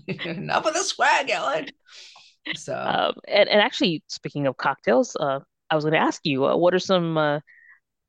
Enough 0.26 0.66
of 0.66 0.74
the 0.74 0.84
swag 0.84 1.30
ellen. 1.30 1.68
So. 2.56 2.76
Um, 2.76 3.14
and, 3.28 3.50
and 3.50 3.62
actually, 3.62 4.04
speaking 4.08 4.48
of 4.48 4.58
cocktails, 4.58 5.16
uh, 5.16 5.40
I 5.70 5.76
was 5.76 5.84
going 5.84 5.94
to 5.94 6.00
ask 6.00 6.22
you, 6.24 6.46
uh, 6.46 6.56
what 6.56 6.74
are 6.74 6.80
some 6.80 7.18
uh, 7.18 7.40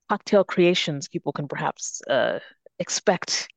cocktail 0.08 0.44
creations 0.44 1.08
people 1.08 1.32
can 1.32 1.48
perhaps 1.48 2.02
uh, 2.08 2.38
expect 2.78 3.48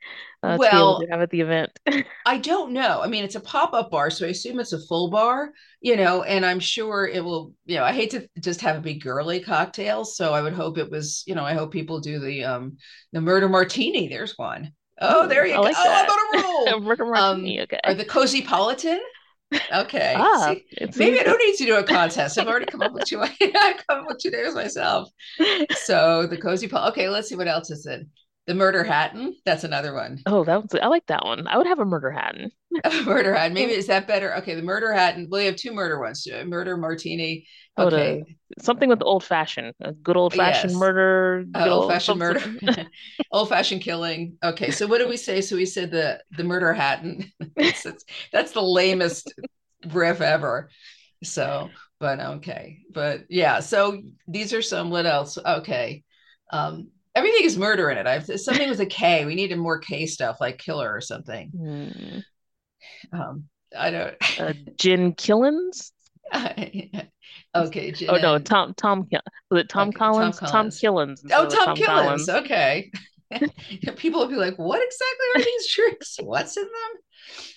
uh, 0.43 0.57
to 0.59 0.59
well 0.59 0.99
to 0.99 1.07
have 1.11 1.21
at 1.21 1.29
the 1.29 1.41
event? 1.41 1.71
I 2.25 2.37
don't 2.37 2.73
know. 2.73 3.01
I 3.01 3.07
mean, 3.07 3.23
it's 3.23 3.35
a 3.35 3.39
pop-up 3.39 3.89
bar, 3.89 4.09
so 4.11 4.25
I 4.25 4.29
assume 4.29 4.59
it's 4.59 4.73
a 4.73 4.85
full 4.87 5.09
bar, 5.09 5.51
you 5.81 5.95
know, 5.95 6.23
and 6.23 6.45
I'm 6.45 6.59
sure 6.59 7.07
it 7.07 7.23
will, 7.23 7.53
you 7.65 7.77
know, 7.77 7.83
I 7.83 7.91
hate 7.93 8.11
to 8.11 8.29
just 8.39 8.61
have 8.61 8.75
it 8.75 8.83
be 8.83 8.95
girly 8.99 9.39
cocktails, 9.39 10.15
so 10.15 10.33
I 10.33 10.41
would 10.41 10.53
hope 10.53 10.77
it 10.77 10.91
was, 10.91 11.23
you 11.25 11.33
know, 11.33 11.43
I 11.45 11.53
hope 11.53 11.71
people 11.71 11.99
do 11.99 12.19
the 12.19 12.43
um 12.43 12.77
the 13.13 13.21
murder 13.21 13.49
martini. 13.49 14.07
There's 14.09 14.37
one. 14.37 14.73
Oh, 15.01 15.27
there 15.27 15.45
you 15.47 15.53
I 15.55 15.57
go. 15.57 15.61
like 15.61 15.75
Oh, 15.77 15.89
I'm 15.89 16.05
on 16.09 16.19
a 16.19 16.43
roll. 16.43 16.79
Murder 16.81 17.05
Um, 17.13 17.41
martini, 17.41 17.61
okay. 17.61 17.79
or 17.85 17.93
the 17.95 18.05
cozy 18.05 18.41
politan. 18.43 18.99
Okay. 19.73 20.13
Ah, 20.21 20.45
See, 20.45 20.65
maybe 20.95 21.19
I 21.19 21.23
don't 21.23 21.39
need 21.39 21.55
to 21.57 21.65
do 21.65 21.75
a 21.77 21.83
contest. 21.83 22.37
I've 22.37 22.47
already 22.47 22.65
come 22.67 22.81
up 22.83 22.93
with 22.93 23.05
two. 23.05 23.21
I've 23.21 23.37
come 23.87 24.01
up 24.01 24.05
with 24.07 24.19
two 24.19 24.31
names 24.31 24.55
myself. 24.55 25.09
So 25.71 26.27
the 26.27 26.37
cozy 26.37 26.67
pol. 26.67 26.89
Okay, 26.89 27.09
let's 27.09 27.29
see 27.29 27.35
what 27.35 27.47
else 27.47 27.71
is 27.71 27.85
in. 27.85 28.09
The 28.49 28.55
murder 28.55 28.83
hatton. 28.83 29.35
That's 29.45 29.63
another 29.63 29.93
one. 29.93 30.23
Oh, 30.25 30.43
that 30.43 30.63
was 30.63 30.73
I 30.81 30.87
like 30.87 31.05
that 31.05 31.23
one. 31.23 31.47
I 31.47 31.55
would 31.55 31.67
have 31.67 31.77
a 31.77 31.85
murder 31.85 32.09
hatton. 32.09 32.49
a 32.83 33.03
murder 33.03 33.35
hat. 33.35 33.51
Maybe 33.51 33.73
is 33.73 33.85
that 33.85 34.07
better? 34.07 34.35
Okay, 34.37 34.55
the 34.55 34.63
murder 34.63 34.91
hat, 34.91 35.17
and 35.17 35.27
we 35.29 35.45
have 35.45 35.55
two 35.55 35.71
murder 35.71 35.99
ones. 35.99 36.27
Murder 36.47 36.75
martini. 36.75 37.45
Uh, 37.77 37.83
Okay, 37.83 38.23
something 38.59 38.89
with 38.89 39.03
old 39.03 39.23
fashioned, 39.23 39.75
a 39.81 39.91
good 39.91 40.17
old 40.17 40.33
fashioned 40.33 40.71
yes. 40.71 40.79
murder, 40.79 41.45
Uh, 41.53 41.63
good 41.63 41.71
old 41.71 41.91
fashioned 41.91 42.17
murder, 42.17 42.41
old 43.31 43.49
fashioned 43.49 43.83
killing. 43.83 44.35
Okay, 44.43 44.71
so 44.71 44.87
what 44.87 44.97
did 44.97 45.09
we 45.09 45.17
say? 45.17 45.41
So 45.41 45.55
we 45.55 45.67
said 45.67 45.91
the 45.91 46.19
the 46.35 46.43
murder 46.43 46.73
hat, 46.73 47.03
and 47.03 47.31
that's, 47.55 47.83
that's 47.83 48.05
that's 48.33 48.51
the 48.53 48.63
lamest 48.63 49.31
riff 49.93 50.21
ever. 50.21 50.71
So, 51.23 51.69
but 51.99 52.19
okay, 52.19 52.79
but 52.91 53.25
yeah. 53.29 53.59
So 53.59 54.01
these 54.27 54.53
are 54.53 54.63
some. 54.63 54.89
What 54.89 55.05
else? 55.05 55.37
Okay, 55.37 56.03
um, 56.51 56.87
everything 57.19 57.45
is 57.45 57.57
murder 57.57 57.89
in 57.89 57.97
it. 57.97 58.07
I've 58.07 58.25
something 58.39 58.69
with 58.69 58.79
a 58.79 58.85
K. 58.85 59.25
We 59.25 59.35
needed 59.35 59.57
more 59.57 59.79
K 59.79 60.05
stuff, 60.05 60.37
like 60.39 60.57
killer 60.57 60.91
or 60.91 61.01
something. 61.01 61.51
Hmm. 61.51 62.19
Um, 63.11 63.45
I 63.77 63.91
don't. 63.91 64.15
Uh, 64.39 64.53
Jen 64.77 65.13
Killens. 65.13 65.91
okay, 66.35 66.91
Oh 68.07 68.17
no, 68.17 68.39
Tom 68.39 68.73
Tom 68.75 69.07
was 69.51 69.61
it 69.61 69.69
Tom 69.69 69.89
Okay, 69.89 69.97
Tom 69.99 69.99
Collins? 69.99 70.39
Tom 70.39 70.49
Collins. 70.49 70.81
Killens 70.81 71.23
instead 71.23 71.31
Oh, 71.33 71.45
Tom 71.49 71.67
Tom 71.67 71.77
Killens. 71.77 71.85
Collins. 71.85 72.29
Okay. 72.29 72.91
People 73.97 74.21
will 74.21 74.27
be 74.27 74.35
like, 74.35 74.57
"What 74.57 74.81
exactly 74.81 75.27
are 75.35 75.45
these 75.45 75.71
drinks? 75.75 76.17
What's 76.21 76.57
in 76.57 76.63
them?" 76.63 77.01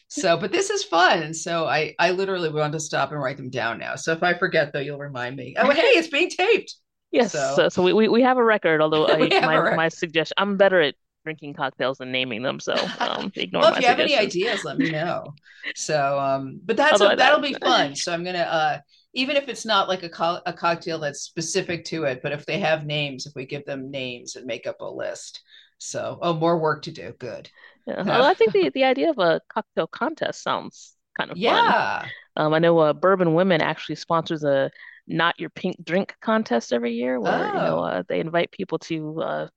So, 0.08 0.36
but 0.36 0.52
this 0.52 0.68
is 0.70 0.84
fun. 0.84 1.32
So 1.32 1.66
I 1.66 1.94
I 1.98 2.10
literally 2.10 2.50
want 2.50 2.74
to 2.74 2.80
stop 2.80 3.12
and 3.12 3.20
write 3.22 3.38
them 3.38 3.50
down 3.50 3.78
now. 3.78 3.96
So 3.96 4.12
if 4.12 4.22
I 4.22 4.34
forget 4.34 4.72
though, 4.72 4.80
you'll 4.80 4.98
remind 4.98 5.36
me. 5.36 5.54
Oh, 5.58 5.70
hey, 5.70 5.80
it's 5.82 6.08
being 6.08 6.28
taped. 6.28 6.74
Yes, 7.12 7.32
So 7.32 7.38
so, 7.38 7.68
so 7.68 7.82
we, 7.82 7.92
we 7.92 8.08
we 8.08 8.22
have 8.22 8.38
a 8.38 8.44
record, 8.44 8.80
although 8.80 9.06
I 9.10 9.32
my 9.38 9.58
a 9.58 9.70
my 9.70 9.88
suggestion 9.88 10.34
I'm 10.38 10.56
better 10.56 10.80
at 10.80 10.94
drinking 11.24 11.54
cocktails 11.54 12.00
and 12.00 12.10
naming 12.12 12.42
them, 12.42 12.60
so 12.60 12.92
um 13.00 13.32
ignore 13.36 13.62
well, 13.62 13.72
if 13.72 13.78
you 13.78 13.86
have 13.86 14.00
any 14.00 14.16
ideas, 14.16 14.64
let 14.64 14.78
me 14.78 14.88
know. 14.90 15.34
So, 15.74 16.18
um, 16.18 16.60
but 16.64 16.76
that's 16.76 17.00
a, 17.00 17.12
that'll 17.16 17.40
be 17.40 17.54
fun. 17.54 17.94
So 17.94 18.12
I'm 18.12 18.24
gonna 18.24 18.38
uh, 18.38 18.78
even 19.14 19.36
if 19.36 19.48
it's 19.48 19.64
not 19.66 19.88
like 19.88 20.02
a 20.02 20.08
co- 20.08 20.40
a 20.46 20.52
cocktail 20.52 20.98
that's 20.98 21.20
specific 21.20 21.84
to 21.86 22.04
it, 22.04 22.20
but 22.22 22.32
if 22.32 22.46
they 22.46 22.58
have 22.58 22.86
names, 22.86 23.26
if 23.26 23.34
we 23.36 23.46
give 23.46 23.64
them 23.64 23.90
names 23.90 24.36
and 24.36 24.46
make 24.46 24.66
up 24.66 24.80
a 24.80 24.84
list. 24.86 25.42
So, 25.78 26.18
oh, 26.22 26.34
more 26.34 26.58
work 26.58 26.82
to 26.82 26.92
do. 26.92 27.12
Good. 27.18 27.50
yeah, 27.86 28.04
although 28.08 28.28
I 28.28 28.34
think 28.34 28.52
the 28.52 28.70
the 28.70 28.84
idea 28.84 29.10
of 29.10 29.18
a 29.18 29.40
cocktail 29.48 29.86
contest 29.86 30.42
sounds 30.42 30.96
kind 31.16 31.30
of 31.30 31.38
fun. 31.40 31.74
yeah. 31.74 32.10
Um, 32.36 32.54
I 32.54 32.58
know 32.58 32.78
uh, 32.78 32.92
Bourbon 32.92 33.34
Women 33.34 33.60
actually 33.62 33.96
sponsors 33.96 34.44
a 34.44 34.70
Not 35.06 35.38
Your 35.40 35.50
Pink 35.50 35.76
Drink 35.84 36.14
contest 36.20 36.72
every 36.72 36.94
year, 36.94 37.20
where 37.20 37.46
you 37.46 37.60
know 37.60 37.78
Oh. 37.78 37.84
uh, 37.84 38.02
they 38.08 38.20
invite 38.20 38.52
people 38.52 38.78
to 38.80 39.20
uh, 39.22 39.48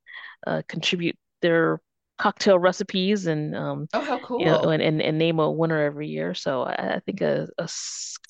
uh, 0.47 0.61
contribute 0.67 1.17
their 1.41 1.81
cocktail 2.17 2.59
recipes 2.59 3.27
and 3.27 3.55
um, 3.55 3.89
Oh, 3.93 4.01
how 4.05 4.19
you 4.37 4.45
know, 4.45 4.57
cool. 4.57 4.69
and, 4.69 4.81
and, 4.81 5.01
and 5.01 5.17
name 5.17 5.39
a 5.39 5.51
winner 5.51 5.81
every 5.81 6.07
year. 6.09 6.33
So 6.33 6.63
I, 6.63 6.95
I 6.95 6.99
think 7.05 7.21
a 7.21 7.47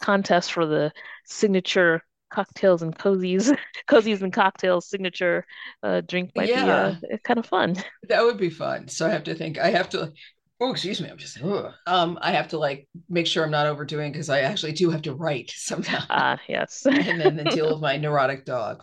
contest 0.01 0.51
for 0.53 0.65
the 0.65 0.91
signature 1.25 2.01
cocktails 2.31 2.81
and 2.81 2.97
cozies, 2.97 3.55
cozies 3.89 4.21
and 4.21 4.33
cocktails 4.33 4.89
signature 4.89 5.45
uh, 5.83 6.01
drink 6.01 6.31
might 6.35 6.53
be 6.53 6.69
uh, 6.69 6.93
kind 7.23 7.39
of 7.39 7.45
fun. 7.45 7.75
that 8.09 8.23
would 8.23 8.37
be 8.37 8.49
fun. 8.49 8.87
So 8.87 9.07
I 9.07 9.09
have 9.09 9.23
to 9.25 9.35
think. 9.35 9.57
I 9.57 9.69
have 9.71 9.89
to. 9.89 10.11
Oh, 10.61 10.71
excuse 10.71 11.01
me. 11.01 11.09
I'm 11.09 11.17
just. 11.17 11.41
ugh. 11.43 11.73
Um, 11.85 12.17
I 12.21 12.31
have 12.31 12.47
to 12.49 12.57
like 12.57 12.87
make 13.09 13.27
sure 13.27 13.43
I'm 13.43 13.51
not 13.51 13.67
overdoing 13.67 14.11
because 14.11 14.29
I 14.29 14.41
actually 14.41 14.71
do 14.71 14.89
have 14.89 15.01
to 15.03 15.13
write 15.13 15.51
sometimes, 15.55 16.05
Ah, 16.09 16.39
yes. 16.47 16.85
and 16.89 17.19
then 17.19 17.35
the 17.35 17.43
deal 17.43 17.71
with 17.71 17.81
my 17.81 17.97
neurotic 17.97 18.45
dog. 18.45 18.81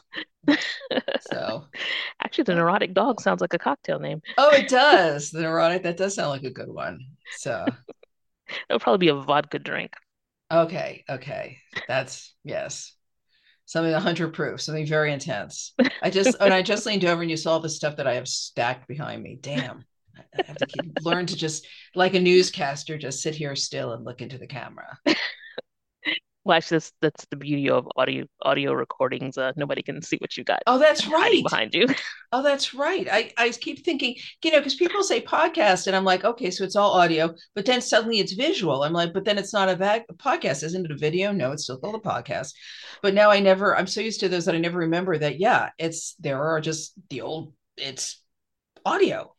So, 1.21 1.67
Actually, 2.23 2.45
the 2.45 2.53
uh, 2.53 2.57
neurotic 2.57 2.95
dog 2.95 3.21
sounds 3.21 3.41
like 3.41 3.55
a 3.55 3.59
cocktail 3.59 3.99
name. 3.99 4.21
oh, 4.37 4.51
it 4.51 4.69
does. 4.69 5.31
The 5.31 5.43
neurotic. 5.43 5.83
That 5.85 5.97
does 5.97 6.15
sound 6.15 6.31
like 6.31 6.43
a 6.45 6.51
good 6.51 6.69
one. 6.69 6.99
So. 7.37 7.65
it'll 8.69 8.81
probably 8.81 9.07
be 9.07 9.11
a 9.11 9.15
vodka 9.15 9.59
drink. 9.59 9.93
Okay, 10.51 11.05
okay. 11.09 11.59
That's 11.89 12.35
yes. 12.45 12.95
Something 13.65 13.95
a 13.95 14.01
hundred 14.01 14.35
proof, 14.35 14.61
something 14.61 14.87
very 14.87 15.13
intense. 15.13 15.73
I 16.03 16.11
just 16.11 16.37
and 16.41 16.53
I 16.53 16.61
just 16.61 16.85
leaned 16.85 17.07
over 17.07 17.23
and 17.23 17.31
you 17.31 17.39
saw 17.39 17.59
the 17.59 17.71
stuff 17.71 17.97
that 17.97 18.07
I 18.07 18.15
have 18.15 18.29
stacked 18.29 18.87
behind 18.87 19.23
me. 19.23 19.39
Damn. 19.41 19.85
I 20.35 20.43
have 20.47 20.57
to 20.59 20.67
keep, 20.67 20.93
learn 21.05 21.27
to 21.27 21.37
just 21.37 21.67
like 21.95 22.15
a 22.15 22.21
newscaster, 22.21 22.99
just 22.99 23.23
sit 23.23 23.35
here 23.35 23.55
still 23.57 23.93
and 23.93 24.05
look 24.05 24.21
into 24.21 24.39
the 24.39 24.47
camera. 24.47 24.99
Well, 26.45 26.57
actually, 26.57 26.77
that's 26.77 26.93
that's 27.01 27.27
the 27.27 27.37
beauty 27.37 27.71
of 27.71 27.87
audio 27.97 28.25
audio 28.43 28.73
recordings. 28.73 29.39
Uh, 29.39 29.53
nobody 29.55 29.81
can 29.81 30.03
see 30.03 30.17
what 30.17 30.37
you 30.37 30.43
got 30.43 30.61
Oh, 30.67 30.77
that's 30.77 31.07
right. 31.07 31.43
behind 31.45 31.73
you. 31.73 31.87
Oh, 32.35 32.43
that's 32.43 32.73
right. 32.73 33.07
I, 33.13 33.31
I 33.37 33.51
keep 33.51 33.85
thinking, 33.85 34.17
you 34.43 34.51
know, 34.53 34.59
because 34.59 34.75
people 34.75 35.03
say 35.03 35.21
podcast, 35.21 35.87
and 35.87 35.95
I'm 35.95 36.03
like, 36.03 36.25
okay, 36.25 36.51
so 36.51 36.65
it's 36.65 36.77
all 36.77 36.93
audio, 36.93 37.35
but 37.55 37.67
then 37.67 37.83
suddenly 37.83 38.21
it's 38.21 38.33
visual. 38.33 38.85
I'm 38.85 38.95
like, 38.95 39.13
but 39.13 39.27
then 39.27 39.37
it's 39.37 39.53
not 39.53 39.69
a, 39.69 39.77
va- 39.77 40.03
a 40.09 40.15
podcast, 40.15 40.65
isn't 40.65 40.87
it 40.87 40.91
a 40.91 40.97
video? 40.97 41.31
No, 41.31 41.53
it's 41.53 41.65
still 41.65 41.77
called 41.79 41.95
a 41.97 41.99
podcast. 41.99 42.55
But 43.03 43.13
now 43.13 43.31
I 43.31 43.41
never, 43.41 43.77
I'm 43.77 43.87
so 43.87 44.01
used 44.01 44.21
to 44.21 44.31
those 44.31 44.47
that 44.47 44.55
I 44.55 44.59
never 44.59 44.79
remember 44.79 45.19
that, 45.19 45.39
yeah, 45.41 45.71
it's, 45.79 46.15
there 46.21 46.43
are 46.43 46.59
just 46.63 46.95
the 47.11 47.21
old, 47.21 47.53
it's 47.77 48.23
audio. 48.87 49.35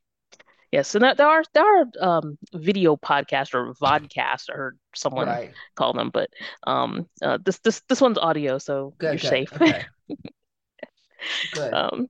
Yes, 0.73 0.89
so 0.89 0.97
there 0.99 1.27
are 1.27 1.43
there 1.53 1.63
are 1.81 1.85
um, 2.01 2.37
video 2.53 2.97
podcasts 2.97 3.53
or 3.53 3.73
vodcasts, 3.75 4.49
I 4.51 4.55
heard 4.55 4.79
someone 4.95 5.27
Right. 5.27 5.53
call 5.75 5.93
them, 5.93 6.09
but 6.11 6.31
um, 6.65 7.07
uh, 7.21 7.37
this 7.45 7.59
this 7.59 7.81
this 7.89 8.01
one's 8.01 8.17
audio, 8.17 8.57
so 8.57 8.95
you're 9.05 9.19
Good, 9.19 9.21
good. 9.21 9.29
safe. 9.29 9.53
Okay, 9.53 9.85
good. 11.51 11.73
Um, 11.73 12.07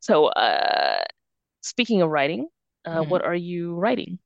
so 0.00 0.26
uh, 0.26 1.02
speaking 1.62 2.02
of 2.02 2.10
writing, 2.10 2.48
uh, 2.86 3.00
Mhm. 3.00 3.08
what 3.08 3.24
are 3.24 3.34
you 3.34 3.74
writing? 3.74 4.18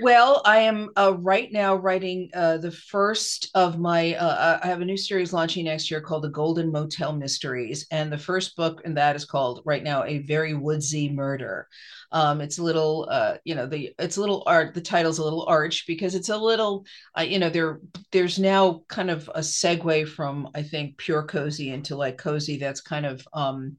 Well, 0.00 0.42
I 0.44 0.58
am 0.58 0.90
uh, 0.96 1.14
right 1.18 1.50
now 1.52 1.74
writing 1.76 2.30
uh, 2.34 2.58
the 2.58 2.70
first 2.70 3.50
of 3.54 3.78
my. 3.78 4.14
Uh, 4.14 4.60
I 4.62 4.66
have 4.66 4.80
a 4.80 4.84
new 4.84 4.96
series 4.96 5.32
launching 5.32 5.64
next 5.64 5.90
year 5.90 6.00
called 6.00 6.24
The 6.24 6.30
Golden 6.30 6.70
Motel 6.70 7.12
Mysteries, 7.12 7.86
and 7.90 8.12
the 8.12 8.18
first 8.18 8.56
book 8.56 8.82
in 8.84 8.94
that 8.94 9.16
is 9.16 9.24
called 9.24 9.62
right 9.64 9.82
now 9.82 10.04
A 10.04 10.18
Very 10.18 10.54
Woodsy 10.54 11.10
Murder. 11.10 11.68
Um, 12.12 12.40
it's 12.40 12.58
a 12.58 12.62
little, 12.62 13.08
uh, 13.10 13.36
you 13.44 13.54
know, 13.54 13.66
the 13.66 13.92
it's 13.98 14.16
a 14.16 14.20
little 14.20 14.44
art. 14.46 14.74
The 14.74 14.80
title's 14.80 15.18
a 15.18 15.24
little 15.24 15.44
arch 15.46 15.84
because 15.86 16.14
it's 16.14 16.28
a 16.28 16.36
little, 16.36 16.84
you 17.20 17.38
know, 17.38 17.50
there 17.50 17.80
there's 18.12 18.38
now 18.38 18.82
kind 18.88 19.10
of 19.10 19.28
a 19.34 19.40
segue 19.40 20.08
from 20.08 20.48
I 20.54 20.62
think 20.62 20.96
pure 20.98 21.24
cozy 21.24 21.70
into 21.70 21.96
like 21.96 22.18
cozy 22.18 22.58
that's 22.58 22.80
kind 22.80 23.06
of 23.06 23.26
um, 23.32 23.76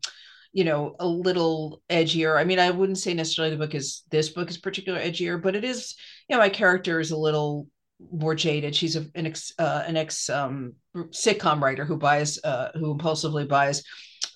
you 0.55 0.63
know, 0.63 0.95
a 1.01 1.05
little 1.05 1.81
edgier. 1.89 2.39
I 2.39 2.45
mean, 2.45 2.59
I 2.59 2.71
wouldn't 2.71 2.97
say 2.97 3.13
necessarily 3.13 3.53
the 3.53 3.61
book 3.61 3.75
is 3.75 4.03
this 4.09 4.29
book 4.29 4.49
is 4.49 4.57
particular 4.57 4.97
edgier, 4.97 5.39
but 5.39 5.53
it 5.53 5.65
is, 5.65 5.95
you 6.29 6.35
know, 6.35 6.41
my 6.41 6.47
character 6.47 7.01
is 7.01 7.11
a 7.11 7.17
little 7.17 7.67
more 7.99 8.35
jaded. 8.35 8.73
She's 8.73 8.95
a, 8.95 9.05
an 9.15 9.25
ex 9.25 9.51
uh, 9.59 9.83
an 9.85 9.97
ex 9.97 10.29
um, 10.29 10.75
sitcom 10.95 11.59
writer 11.61 11.83
who 11.83 11.97
buys 11.97 12.39
uh, 12.41 12.69
who 12.73 12.91
impulsively 12.91 13.43
buys 13.43 13.83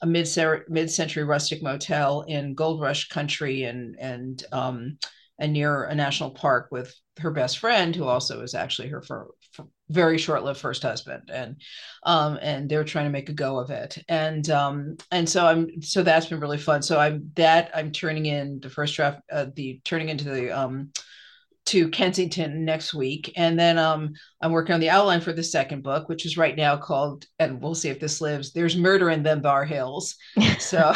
a 0.01 0.05
mid 0.05 0.27
mid 0.67 0.91
century 0.91 1.23
rustic 1.23 1.63
motel 1.63 2.25
in 2.27 2.53
Gold 2.53 2.81
Rush 2.81 3.07
country 3.07 3.63
and 3.63 3.95
and 3.97 4.43
um, 4.51 4.97
and 5.39 5.53
near 5.53 5.85
a 5.85 5.95
national 5.95 6.31
park 6.31 6.67
with 6.69 6.93
her 7.19 7.31
best 7.31 7.59
friend, 7.59 7.95
who 7.95 8.03
also 8.03 8.41
is 8.41 8.55
actually 8.55 8.89
her 8.89 9.01
very 9.89 10.17
short 10.17 10.43
lived 10.43 10.60
first 10.60 10.84
husband, 10.84 11.29
and 11.34 11.58
um, 12.03 12.39
and 12.41 12.69
they're 12.69 12.84
trying 12.84 13.05
to 13.05 13.12
make 13.12 13.29
a 13.29 13.34
go 13.34 13.60
of 13.60 13.69
it, 13.69 13.98
and 14.08 14.50
um, 14.50 14.98
and 15.12 15.27
so 15.27 15.46
I'm 15.46 15.81
so 15.81 16.03
that's 16.03 16.27
been 16.27 16.39
really 16.39 16.58
fun. 16.58 16.81
So 16.81 17.00
I'm 17.00 17.31
that 17.36 17.72
I'm 17.74 17.91
turning 17.91 18.25
in 18.25 18.60
the 18.60 18.69
first 18.69 18.96
draft, 18.96 19.22
uh, 19.31 19.48
the 19.55 19.81
turning 19.84 20.10
into 20.10 20.25
the 20.25 20.51
um, 20.51 20.91
to 21.69 21.88
Kensington 21.89 22.65
next 22.65 22.96
week. 22.96 23.31
And 23.36 23.60
then 23.60 23.77
um, 23.77 24.13
I'm 24.41 24.51
working 24.51 24.74
on 24.74 24.79
the 24.79 24.89
outline 24.89 25.22
for 25.22 25.34
the 25.34 25.43
second 25.43 25.84
book, 25.84 26.10
which 26.10 26.25
is 26.25 26.36
right 26.36 26.55
now 26.55 26.77
called, 26.77 27.27
and 27.38 27.62
we'll 27.62 27.75
see 27.75 27.89
if 27.89 28.00
this 28.00 28.22
lives, 28.22 28.53
There's 28.53 28.75
Murder 28.75 29.12
in 29.12 29.22
Them 29.22 29.41
Bar 29.41 29.65
Hills. 29.65 30.15
So, 30.58 30.93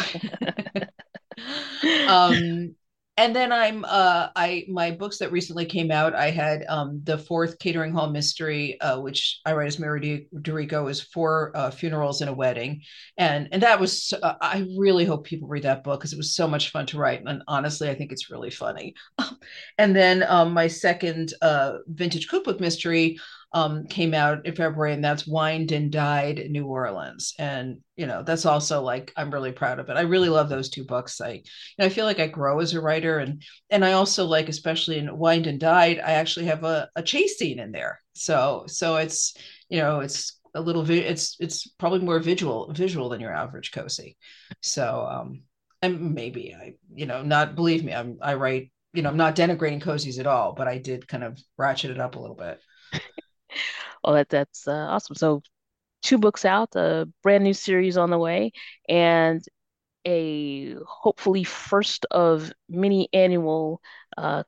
um, 2.08 2.74
and 3.16 3.34
then 3.34 3.52
I'm 3.52 3.84
uh 3.84 4.28
I 4.34 4.64
my 4.68 4.90
books 4.90 5.18
that 5.18 5.30
recently 5.30 5.66
came 5.66 5.90
out, 5.92 6.14
I 6.14 6.30
had 6.30 6.64
um 6.68 7.00
the 7.04 7.16
fourth 7.16 7.58
catering 7.60 7.92
hall 7.92 8.10
mystery, 8.10 8.80
uh, 8.80 9.00
which 9.00 9.40
I 9.46 9.52
write 9.52 9.68
as 9.68 9.78
Mary 9.78 10.26
DiRico 10.34 10.90
is 10.90 11.00
four 11.00 11.52
uh, 11.54 11.70
funerals 11.70 12.20
and 12.22 12.30
a 12.30 12.34
wedding. 12.34 12.82
And 13.16 13.48
and 13.52 13.62
that 13.62 13.78
was 13.78 14.12
uh, 14.20 14.34
I 14.40 14.66
really 14.76 15.04
hope 15.04 15.24
people 15.24 15.46
read 15.46 15.62
that 15.62 15.84
book 15.84 16.00
because 16.00 16.12
it 16.12 16.16
was 16.16 16.34
so 16.34 16.48
much 16.48 16.70
fun 16.70 16.86
to 16.86 16.98
write. 16.98 17.22
And 17.24 17.42
honestly, 17.46 17.88
I 17.88 17.94
think 17.94 18.10
it's 18.10 18.30
really 18.30 18.50
funny. 18.50 18.94
and 19.78 19.94
then 19.94 20.24
um 20.26 20.52
my 20.52 20.66
second 20.66 21.34
uh 21.40 21.78
vintage 21.86 22.28
cookbook 22.28 22.58
mystery 22.58 23.18
um, 23.54 23.86
came 23.86 24.14
out 24.14 24.44
in 24.44 24.54
February, 24.56 24.92
and 24.92 25.04
that's 25.04 25.28
Wined 25.28 25.70
and 25.70 25.90
Died 25.90 26.40
in 26.40 26.50
New 26.50 26.66
Orleans. 26.66 27.34
And 27.38 27.78
you 27.96 28.06
know, 28.06 28.24
that's 28.24 28.46
also 28.46 28.82
like 28.82 29.12
I'm 29.16 29.30
really 29.30 29.52
proud 29.52 29.78
of 29.78 29.88
it. 29.88 29.96
I 29.96 30.00
really 30.02 30.28
love 30.28 30.48
those 30.48 30.68
two 30.68 30.84
books. 30.84 31.20
I, 31.20 31.30
you 31.30 31.42
know, 31.78 31.86
I 31.86 31.88
feel 31.88 32.04
like 32.04 32.18
I 32.18 32.26
grow 32.26 32.58
as 32.58 32.74
a 32.74 32.80
writer, 32.80 33.18
and 33.20 33.42
and 33.70 33.84
I 33.84 33.92
also 33.92 34.24
like, 34.24 34.48
especially 34.48 34.98
in 34.98 35.16
Wined 35.16 35.46
and 35.46 35.60
Died, 35.60 36.00
I 36.04 36.12
actually 36.12 36.46
have 36.46 36.64
a, 36.64 36.88
a 36.96 37.02
chase 37.02 37.38
scene 37.38 37.60
in 37.60 37.70
there. 37.70 38.00
So 38.14 38.64
so 38.66 38.96
it's 38.96 39.36
you 39.68 39.78
know 39.78 40.00
it's 40.00 40.40
a 40.56 40.60
little 40.60 40.82
vi- 40.82 40.98
it's 40.98 41.36
it's 41.38 41.68
probably 41.78 42.00
more 42.00 42.18
visual 42.18 42.72
visual 42.72 43.08
than 43.08 43.20
your 43.20 43.32
average 43.32 43.70
cozy. 43.70 44.16
So 44.62 45.06
um, 45.08 45.42
and 45.80 46.14
maybe 46.14 46.56
I 46.60 46.74
you 46.92 47.06
know 47.06 47.22
not 47.22 47.54
believe 47.54 47.84
me 47.84 47.94
I'm 47.94 48.18
I 48.20 48.34
write 48.34 48.72
you 48.92 49.02
know 49.02 49.10
I'm 49.10 49.16
not 49.16 49.36
denigrating 49.36 49.80
cozies 49.80 50.18
at 50.18 50.26
all, 50.26 50.54
but 50.54 50.66
I 50.66 50.78
did 50.78 51.06
kind 51.06 51.22
of 51.22 51.38
ratchet 51.56 51.92
it 51.92 52.00
up 52.00 52.16
a 52.16 52.20
little 52.20 52.36
bit. 52.36 52.60
Oh, 54.04 54.14
that 54.14 54.28
that's 54.28 54.68
uh, 54.68 54.72
awesome. 54.90 55.16
So 55.16 55.42
two 56.02 56.18
books 56.18 56.44
out, 56.44 56.76
a 56.76 57.08
brand 57.22 57.44
new 57.44 57.54
series 57.54 57.96
on 57.98 58.10
the 58.10 58.18
way, 58.18 58.52
and 58.88 59.44
a 60.06 60.76
hopefully 60.86 61.44
first 61.44 62.06
of 62.12 62.52
many 62.68 63.08
annual 63.12 63.80
uh, 64.18 64.44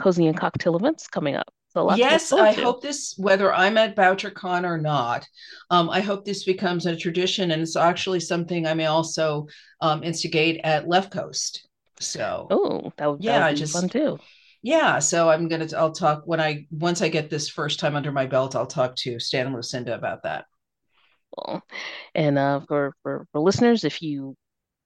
cozy 0.00 0.26
and 0.28 0.38
cocktail 0.38 0.76
events 0.76 1.08
coming 1.08 1.36
up. 1.36 1.52
So 1.70 1.82
a 1.82 1.84
lot 1.84 2.02
to 2.04 2.14
look 2.14 2.22
Yes, 2.24 2.32
I 2.32 2.52
to. 2.52 2.52
hope 2.52 2.80
this, 2.82 3.14
whether 3.18 3.52
I'm 3.52 3.76
at 3.76 3.96
BoucherCon 3.96 4.64
or 4.64 4.78
not, 4.78 5.26
um, 5.70 5.90
I 5.90 6.00
hope 6.00 6.24
this 6.24 6.44
becomes 6.44 6.86
a 6.86 6.96
tradition, 6.96 7.50
and 7.50 7.60
it's 7.62 7.76
actually 7.76 8.20
something 8.20 8.66
I 8.66 8.74
may 8.74 8.86
also 8.86 9.48
um, 9.80 10.02
instigate 10.04 10.60
at 10.64 10.88
Left 10.88 11.12
Coast. 11.12 11.66
So 12.00 12.50
Oh, 12.50 12.92
that 12.98 13.06
would 13.08 13.24
that 13.24 13.34
yeah, 13.34 13.40
would 13.40 13.46
I 13.46 13.52
be 13.52 13.64
fun 13.64 13.88
just 13.88 13.90
too. 13.90 14.20
Yeah, 14.62 15.00
so 15.00 15.28
I'm 15.28 15.48
gonna 15.48 15.68
I'll 15.76 15.92
talk 15.92 16.22
when 16.24 16.40
I 16.40 16.66
once 16.70 17.02
I 17.02 17.08
get 17.08 17.30
this 17.30 17.48
first 17.48 17.80
time 17.80 17.96
under 17.96 18.12
my 18.12 18.26
belt, 18.26 18.54
I'll 18.54 18.66
talk 18.66 18.94
to 18.96 19.18
Stan 19.18 19.46
and 19.46 19.54
Lucinda 19.54 19.94
about 19.94 20.22
that. 20.22 20.44
Well, 21.36 21.62
and 22.14 22.38
uh, 22.38 22.60
for, 22.68 22.94
for 23.02 23.26
for 23.32 23.40
listeners, 23.40 23.84
if 23.84 24.02
you 24.02 24.36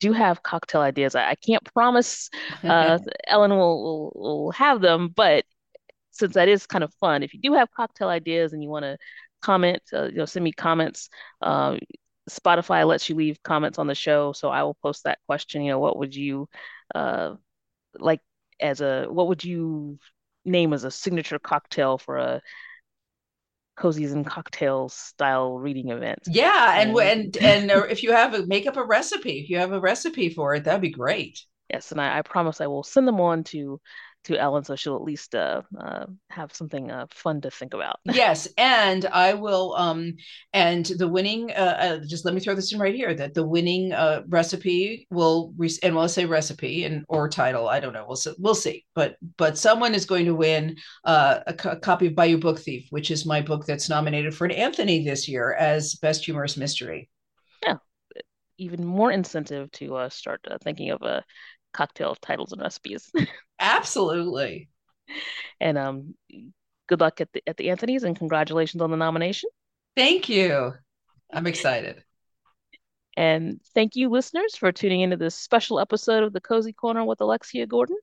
do 0.00 0.12
have 0.12 0.42
cocktail 0.42 0.80
ideas, 0.80 1.14
I, 1.14 1.30
I 1.30 1.34
can't 1.34 1.64
promise 1.74 2.30
uh, 2.64 2.98
Ellen 3.26 3.50
will, 3.50 3.82
will 3.82 4.12
will 4.14 4.50
have 4.52 4.80
them, 4.80 5.08
but 5.14 5.44
since 6.12 6.34
that 6.34 6.48
is 6.48 6.66
kind 6.66 6.84
of 6.84 6.92
fun, 6.94 7.22
if 7.22 7.34
you 7.34 7.40
do 7.40 7.52
have 7.54 7.70
cocktail 7.70 8.08
ideas 8.08 8.52
and 8.52 8.62
you 8.62 8.70
want 8.70 8.84
to 8.84 8.96
comment, 9.42 9.82
uh, 9.92 10.04
you 10.04 10.16
know, 10.16 10.24
send 10.24 10.44
me 10.44 10.52
comments. 10.52 11.10
Uh, 11.42 11.76
Spotify 12.30 12.86
lets 12.86 13.08
you 13.08 13.14
leave 13.14 13.42
comments 13.42 13.78
on 13.78 13.86
the 13.86 13.94
show, 13.94 14.32
so 14.32 14.48
I 14.48 14.62
will 14.62 14.76
post 14.82 15.04
that 15.04 15.18
question. 15.26 15.62
You 15.62 15.72
know, 15.72 15.78
what 15.78 15.98
would 15.98 16.14
you 16.14 16.48
uh, 16.94 17.34
like 17.98 18.20
as 18.60 18.80
a 18.80 19.06
what 19.08 19.28
would 19.28 19.44
you 19.44 19.98
name 20.44 20.72
as 20.72 20.84
a 20.84 20.90
signature 20.90 21.38
cocktail 21.38 21.98
for 21.98 22.18
a 22.18 22.42
cozies 23.78 24.12
and 24.12 24.26
cocktails 24.26 24.94
style 24.94 25.58
reading 25.58 25.90
event? 25.90 26.28
Yeah, 26.28 26.80
and 26.80 26.98
And 26.98 27.36
and 27.36 27.70
uh, 27.70 27.84
if 27.88 28.02
you 28.02 28.12
have 28.12 28.34
a 28.34 28.46
make 28.46 28.66
up 28.66 28.76
a 28.76 28.84
recipe, 28.84 29.38
if 29.40 29.48
you 29.50 29.58
have 29.58 29.72
a 29.72 29.80
recipe 29.80 30.28
for 30.28 30.54
it, 30.54 30.64
that'd 30.64 30.80
be 30.80 30.90
great. 30.90 31.40
yes, 31.70 31.92
and 31.92 32.00
I, 32.00 32.18
I 32.18 32.22
promise 32.22 32.60
I 32.60 32.66
will 32.66 32.82
send 32.82 33.06
them 33.08 33.20
on 33.20 33.44
to 33.44 33.80
to 34.26 34.38
Ellen 34.38 34.64
so 34.64 34.76
she'll 34.76 34.96
at 34.96 35.02
least 35.02 35.34
uh, 35.34 35.62
uh, 35.78 36.06
have 36.30 36.54
something 36.54 36.90
uh, 36.90 37.06
fun 37.10 37.40
to 37.40 37.50
think 37.50 37.74
about. 37.74 38.00
Yes, 38.12 38.48
and 38.56 39.04
I 39.06 39.34
will. 39.34 39.74
Um, 39.76 40.14
and 40.52 40.84
the 40.86 41.08
winning. 41.08 41.50
Uh, 41.52 41.76
uh, 41.80 41.98
just 42.06 42.24
let 42.24 42.34
me 42.34 42.40
throw 42.40 42.54
this 42.54 42.72
in 42.72 42.78
right 42.78 42.94
here. 42.94 43.14
That 43.14 43.34
the 43.34 43.46
winning 43.46 43.92
uh 43.92 44.22
recipe 44.28 45.06
will, 45.10 45.52
re- 45.56 45.70
and 45.82 45.94
we'll 45.94 46.08
say 46.08 46.24
recipe 46.24 46.84
and 46.84 47.04
or 47.08 47.28
title. 47.28 47.68
I 47.68 47.80
don't 47.80 47.92
know. 47.92 48.04
We'll 48.06 48.16
see. 48.16 48.34
We'll 48.38 48.54
see. 48.54 48.84
But 48.94 49.16
but 49.36 49.58
someone 49.58 49.94
is 49.94 50.06
going 50.06 50.26
to 50.26 50.34
win 50.34 50.76
uh, 51.04 51.40
a, 51.46 51.54
co- 51.54 51.70
a 51.70 51.76
copy 51.76 52.06
of 52.08 52.14
Bayou 52.14 52.38
Book 52.38 52.58
Thief, 52.58 52.86
which 52.90 53.10
is 53.10 53.26
my 53.26 53.40
book 53.40 53.66
that's 53.66 53.88
nominated 53.88 54.34
for 54.34 54.44
an 54.44 54.52
Anthony 54.52 55.04
this 55.04 55.28
year 55.28 55.54
as 55.54 55.94
best 55.96 56.24
humorous 56.24 56.56
mystery. 56.56 57.08
Yeah, 57.62 57.76
even 58.58 58.84
more 58.84 59.12
incentive 59.12 59.70
to 59.72 59.96
uh, 59.96 60.08
start 60.08 60.40
uh, 60.50 60.58
thinking 60.62 60.90
of 60.90 61.02
uh, 61.02 61.20
cocktail 61.76 62.16
titles 62.16 62.52
and 62.52 62.60
recipes. 62.62 63.10
Absolutely. 63.58 64.68
And 65.60 65.78
um, 65.78 66.14
good 66.88 67.00
luck 67.00 67.20
at 67.20 67.32
the 67.32 67.40
at 67.46 67.56
the 67.56 67.70
Anthony's 67.70 68.02
and 68.02 68.16
congratulations 68.16 68.82
on 68.82 68.90
the 68.90 68.96
nomination. 68.96 69.48
Thank 69.94 70.28
you. 70.28 70.74
I'm 71.32 71.46
excited. 71.46 72.02
And 73.18 73.62
thank 73.74 73.96
you, 73.96 74.10
listeners, 74.10 74.56
for 74.56 74.70
tuning 74.72 75.00
into 75.00 75.16
this 75.16 75.34
special 75.34 75.80
episode 75.80 76.22
of 76.22 76.34
the 76.34 76.40
Cozy 76.40 76.74
Corner 76.74 77.02
with 77.02 77.22
Alexia 77.22 77.66
Gordon. 77.66 77.96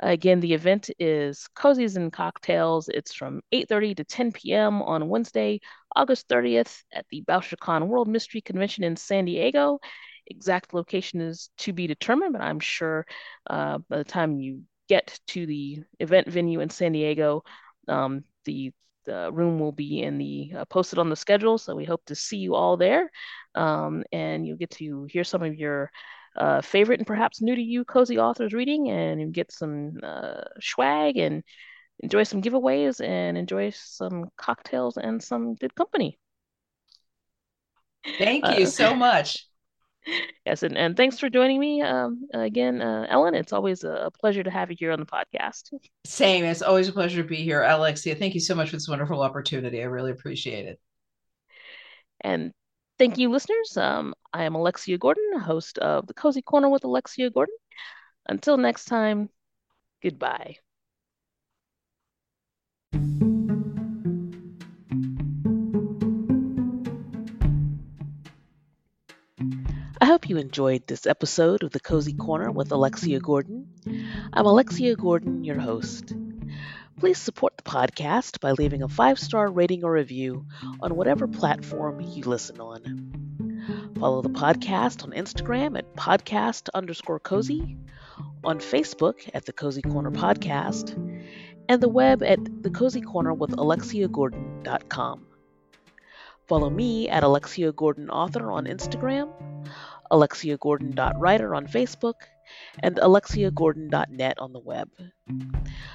Again, 0.00 0.40
the 0.40 0.52
event 0.52 0.90
is 0.98 1.48
Cozies 1.56 1.94
and 1.94 2.12
Cocktails. 2.12 2.88
It's 2.88 3.14
from 3.14 3.40
8:30 3.52 3.96
to 3.98 4.04
10 4.04 4.32
p.m. 4.32 4.82
on 4.82 5.08
Wednesday, 5.08 5.60
August 5.94 6.28
30th 6.28 6.82
at 6.92 7.06
the 7.10 7.22
BoucherCon 7.22 7.86
World 7.86 8.08
Mystery 8.08 8.40
Convention 8.40 8.82
in 8.82 8.96
San 8.96 9.26
Diego. 9.26 9.78
Exact 10.28 10.74
location 10.74 11.20
is 11.20 11.50
to 11.58 11.72
be 11.72 11.86
determined, 11.86 12.32
but 12.32 12.42
I'm 12.42 12.60
sure 12.60 13.06
uh, 13.48 13.78
by 13.88 13.98
the 13.98 14.04
time 14.04 14.38
you 14.40 14.62
get 14.88 15.18
to 15.28 15.46
the 15.46 15.82
event 16.00 16.28
venue 16.28 16.60
in 16.60 16.70
San 16.70 16.92
Diego, 16.92 17.44
um, 17.88 18.24
the 18.44 18.72
the 19.04 19.32
room 19.32 19.58
will 19.58 19.72
be 19.72 20.02
in 20.02 20.18
the 20.18 20.52
uh, 20.54 20.64
posted 20.66 20.98
on 20.98 21.08
the 21.08 21.16
schedule. 21.16 21.56
So 21.56 21.74
we 21.74 21.86
hope 21.86 22.04
to 22.06 22.14
see 22.14 22.36
you 22.38 22.54
all 22.54 22.76
there, 22.76 23.10
um, 23.54 24.04
and 24.12 24.46
you'll 24.46 24.58
get 24.58 24.70
to 24.72 25.06
hear 25.10 25.24
some 25.24 25.42
of 25.42 25.54
your 25.56 25.90
uh, 26.36 26.60
favorite 26.60 27.00
and 27.00 27.06
perhaps 27.06 27.40
new 27.40 27.54
to 27.56 27.62
you 27.62 27.84
cozy 27.84 28.18
authors 28.18 28.52
reading, 28.52 28.90
and 28.90 29.20
you 29.20 29.28
get 29.28 29.50
some 29.50 29.92
uh, 30.02 30.42
swag 30.60 31.16
and 31.16 31.42
enjoy 32.00 32.24
some 32.24 32.42
giveaways 32.42 33.04
and 33.04 33.38
enjoy 33.38 33.70
some 33.70 34.26
cocktails 34.36 34.96
and 34.98 35.22
some 35.22 35.54
good 35.56 35.74
company. 35.74 36.18
Thank 38.18 38.48
you 38.50 38.66
Uh, 38.66 38.66
so 38.66 38.94
much. 38.96 39.47
Yes, 40.46 40.62
and, 40.62 40.76
and 40.76 40.96
thanks 40.96 41.18
for 41.18 41.28
joining 41.28 41.60
me 41.60 41.82
um, 41.82 42.26
again, 42.32 42.80
uh, 42.80 43.06
Ellen. 43.08 43.34
It's 43.34 43.52
always 43.52 43.84
a, 43.84 43.90
a 43.90 44.10
pleasure 44.10 44.42
to 44.42 44.50
have 44.50 44.70
you 44.70 44.76
here 44.78 44.92
on 44.92 45.00
the 45.00 45.06
podcast. 45.06 45.72
Same. 46.04 46.44
It's 46.44 46.62
always 46.62 46.88
a 46.88 46.92
pleasure 46.92 47.22
to 47.22 47.28
be 47.28 47.36
here, 47.36 47.62
Alexia. 47.62 48.14
Thank 48.14 48.34
you 48.34 48.40
so 48.40 48.54
much 48.54 48.70
for 48.70 48.76
this 48.76 48.88
wonderful 48.88 49.22
opportunity. 49.22 49.80
I 49.80 49.86
really 49.86 50.10
appreciate 50.10 50.66
it. 50.66 50.80
And 52.20 52.52
thank 52.98 53.18
you, 53.18 53.30
listeners. 53.30 53.76
Um, 53.76 54.14
I 54.32 54.44
am 54.44 54.54
Alexia 54.54 54.98
Gordon, 54.98 55.38
host 55.38 55.78
of 55.78 56.06
the 56.06 56.14
Cozy 56.14 56.42
Corner 56.42 56.68
with 56.68 56.84
Alexia 56.84 57.30
Gordon. 57.30 57.54
Until 58.28 58.56
next 58.56 58.86
time, 58.86 59.30
goodbye. 60.02 60.56
Hope 70.08 70.30
you 70.30 70.38
enjoyed 70.38 70.86
this 70.86 71.06
episode 71.06 71.62
of 71.62 71.70
the 71.70 71.80
Cozy 71.80 72.14
Corner 72.14 72.50
with 72.50 72.72
Alexia 72.72 73.20
Gordon. 73.20 73.68
I'm 74.32 74.46
Alexia 74.46 74.96
Gordon, 74.96 75.44
your 75.44 75.60
host. 75.60 76.14
Please 76.98 77.18
support 77.18 77.58
the 77.58 77.62
podcast 77.62 78.40
by 78.40 78.52
leaving 78.52 78.82
a 78.82 78.88
five 78.88 79.18
star 79.18 79.50
rating 79.50 79.84
or 79.84 79.92
review 79.92 80.46
on 80.80 80.96
whatever 80.96 81.28
platform 81.28 82.00
you 82.00 82.24
listen 82.24 82.58
on. 82.58 83.92
Follow 84.00 84.22
the 84.22 84.30
podcast 84.30 85.04
on 85.04 85.10
Instagram 85.10 85.76
at 85.76 85.94
podcast 85.94 86.70
underscore 86.72 87.20
cozy, 87.20 87.76
on 88.42 88.60
Facebook 88.60 89.28
at 89.34 89.44
the 89.44 89.52
Cozy 89.52 89.82
Corner 89.82 90.10
Podcast, 90.10 90.96
and 91.68 91.82
the 91.82 91.88
web 91.90 92.22
at 92.22 92.62
the 92.62 92.70
Cozy 92.70 93.02
Corner 93.02 93.34
with 93.34 93.50
AlexiaGordon.com. 93.50 95.26
Follow 96.48 96.70
me 96.70 97.10
at 97.10 97.24
Alexia 97.24 97.72
Gordon 97.72 98.08
Author 98.08 98.50
on 98.50 98.64
Instagram, 98.64 99.28
alexiagordon.writer 100.10 101.54
on 101.54 101.66
Facebook, 101.66 102.14
and 102.80 102.96
alexiagordon.net 102.96 104.38
on 104.38 104.52
the 104.52 104.58
web. 104.58 104.88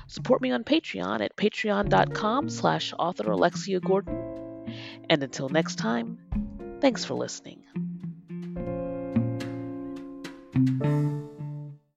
Support 0.08 0.42
me 0.42 0.52
on 0.52 0.64
Patreon 0.64 1.22
at 1.22 1.36
patreon.com 1.36 2.50
slash 2.50 2.94
author 2.98 3.32
Alexia 3.32 3.80
Gordon. 3.80 4.72
And 5.10 5.24
until 5.24 5.50
next 5.50 5.76
time, 5.76 6.18
thanks 6.80 7.04
for 7.06 7.16
listening. 7.16 7.64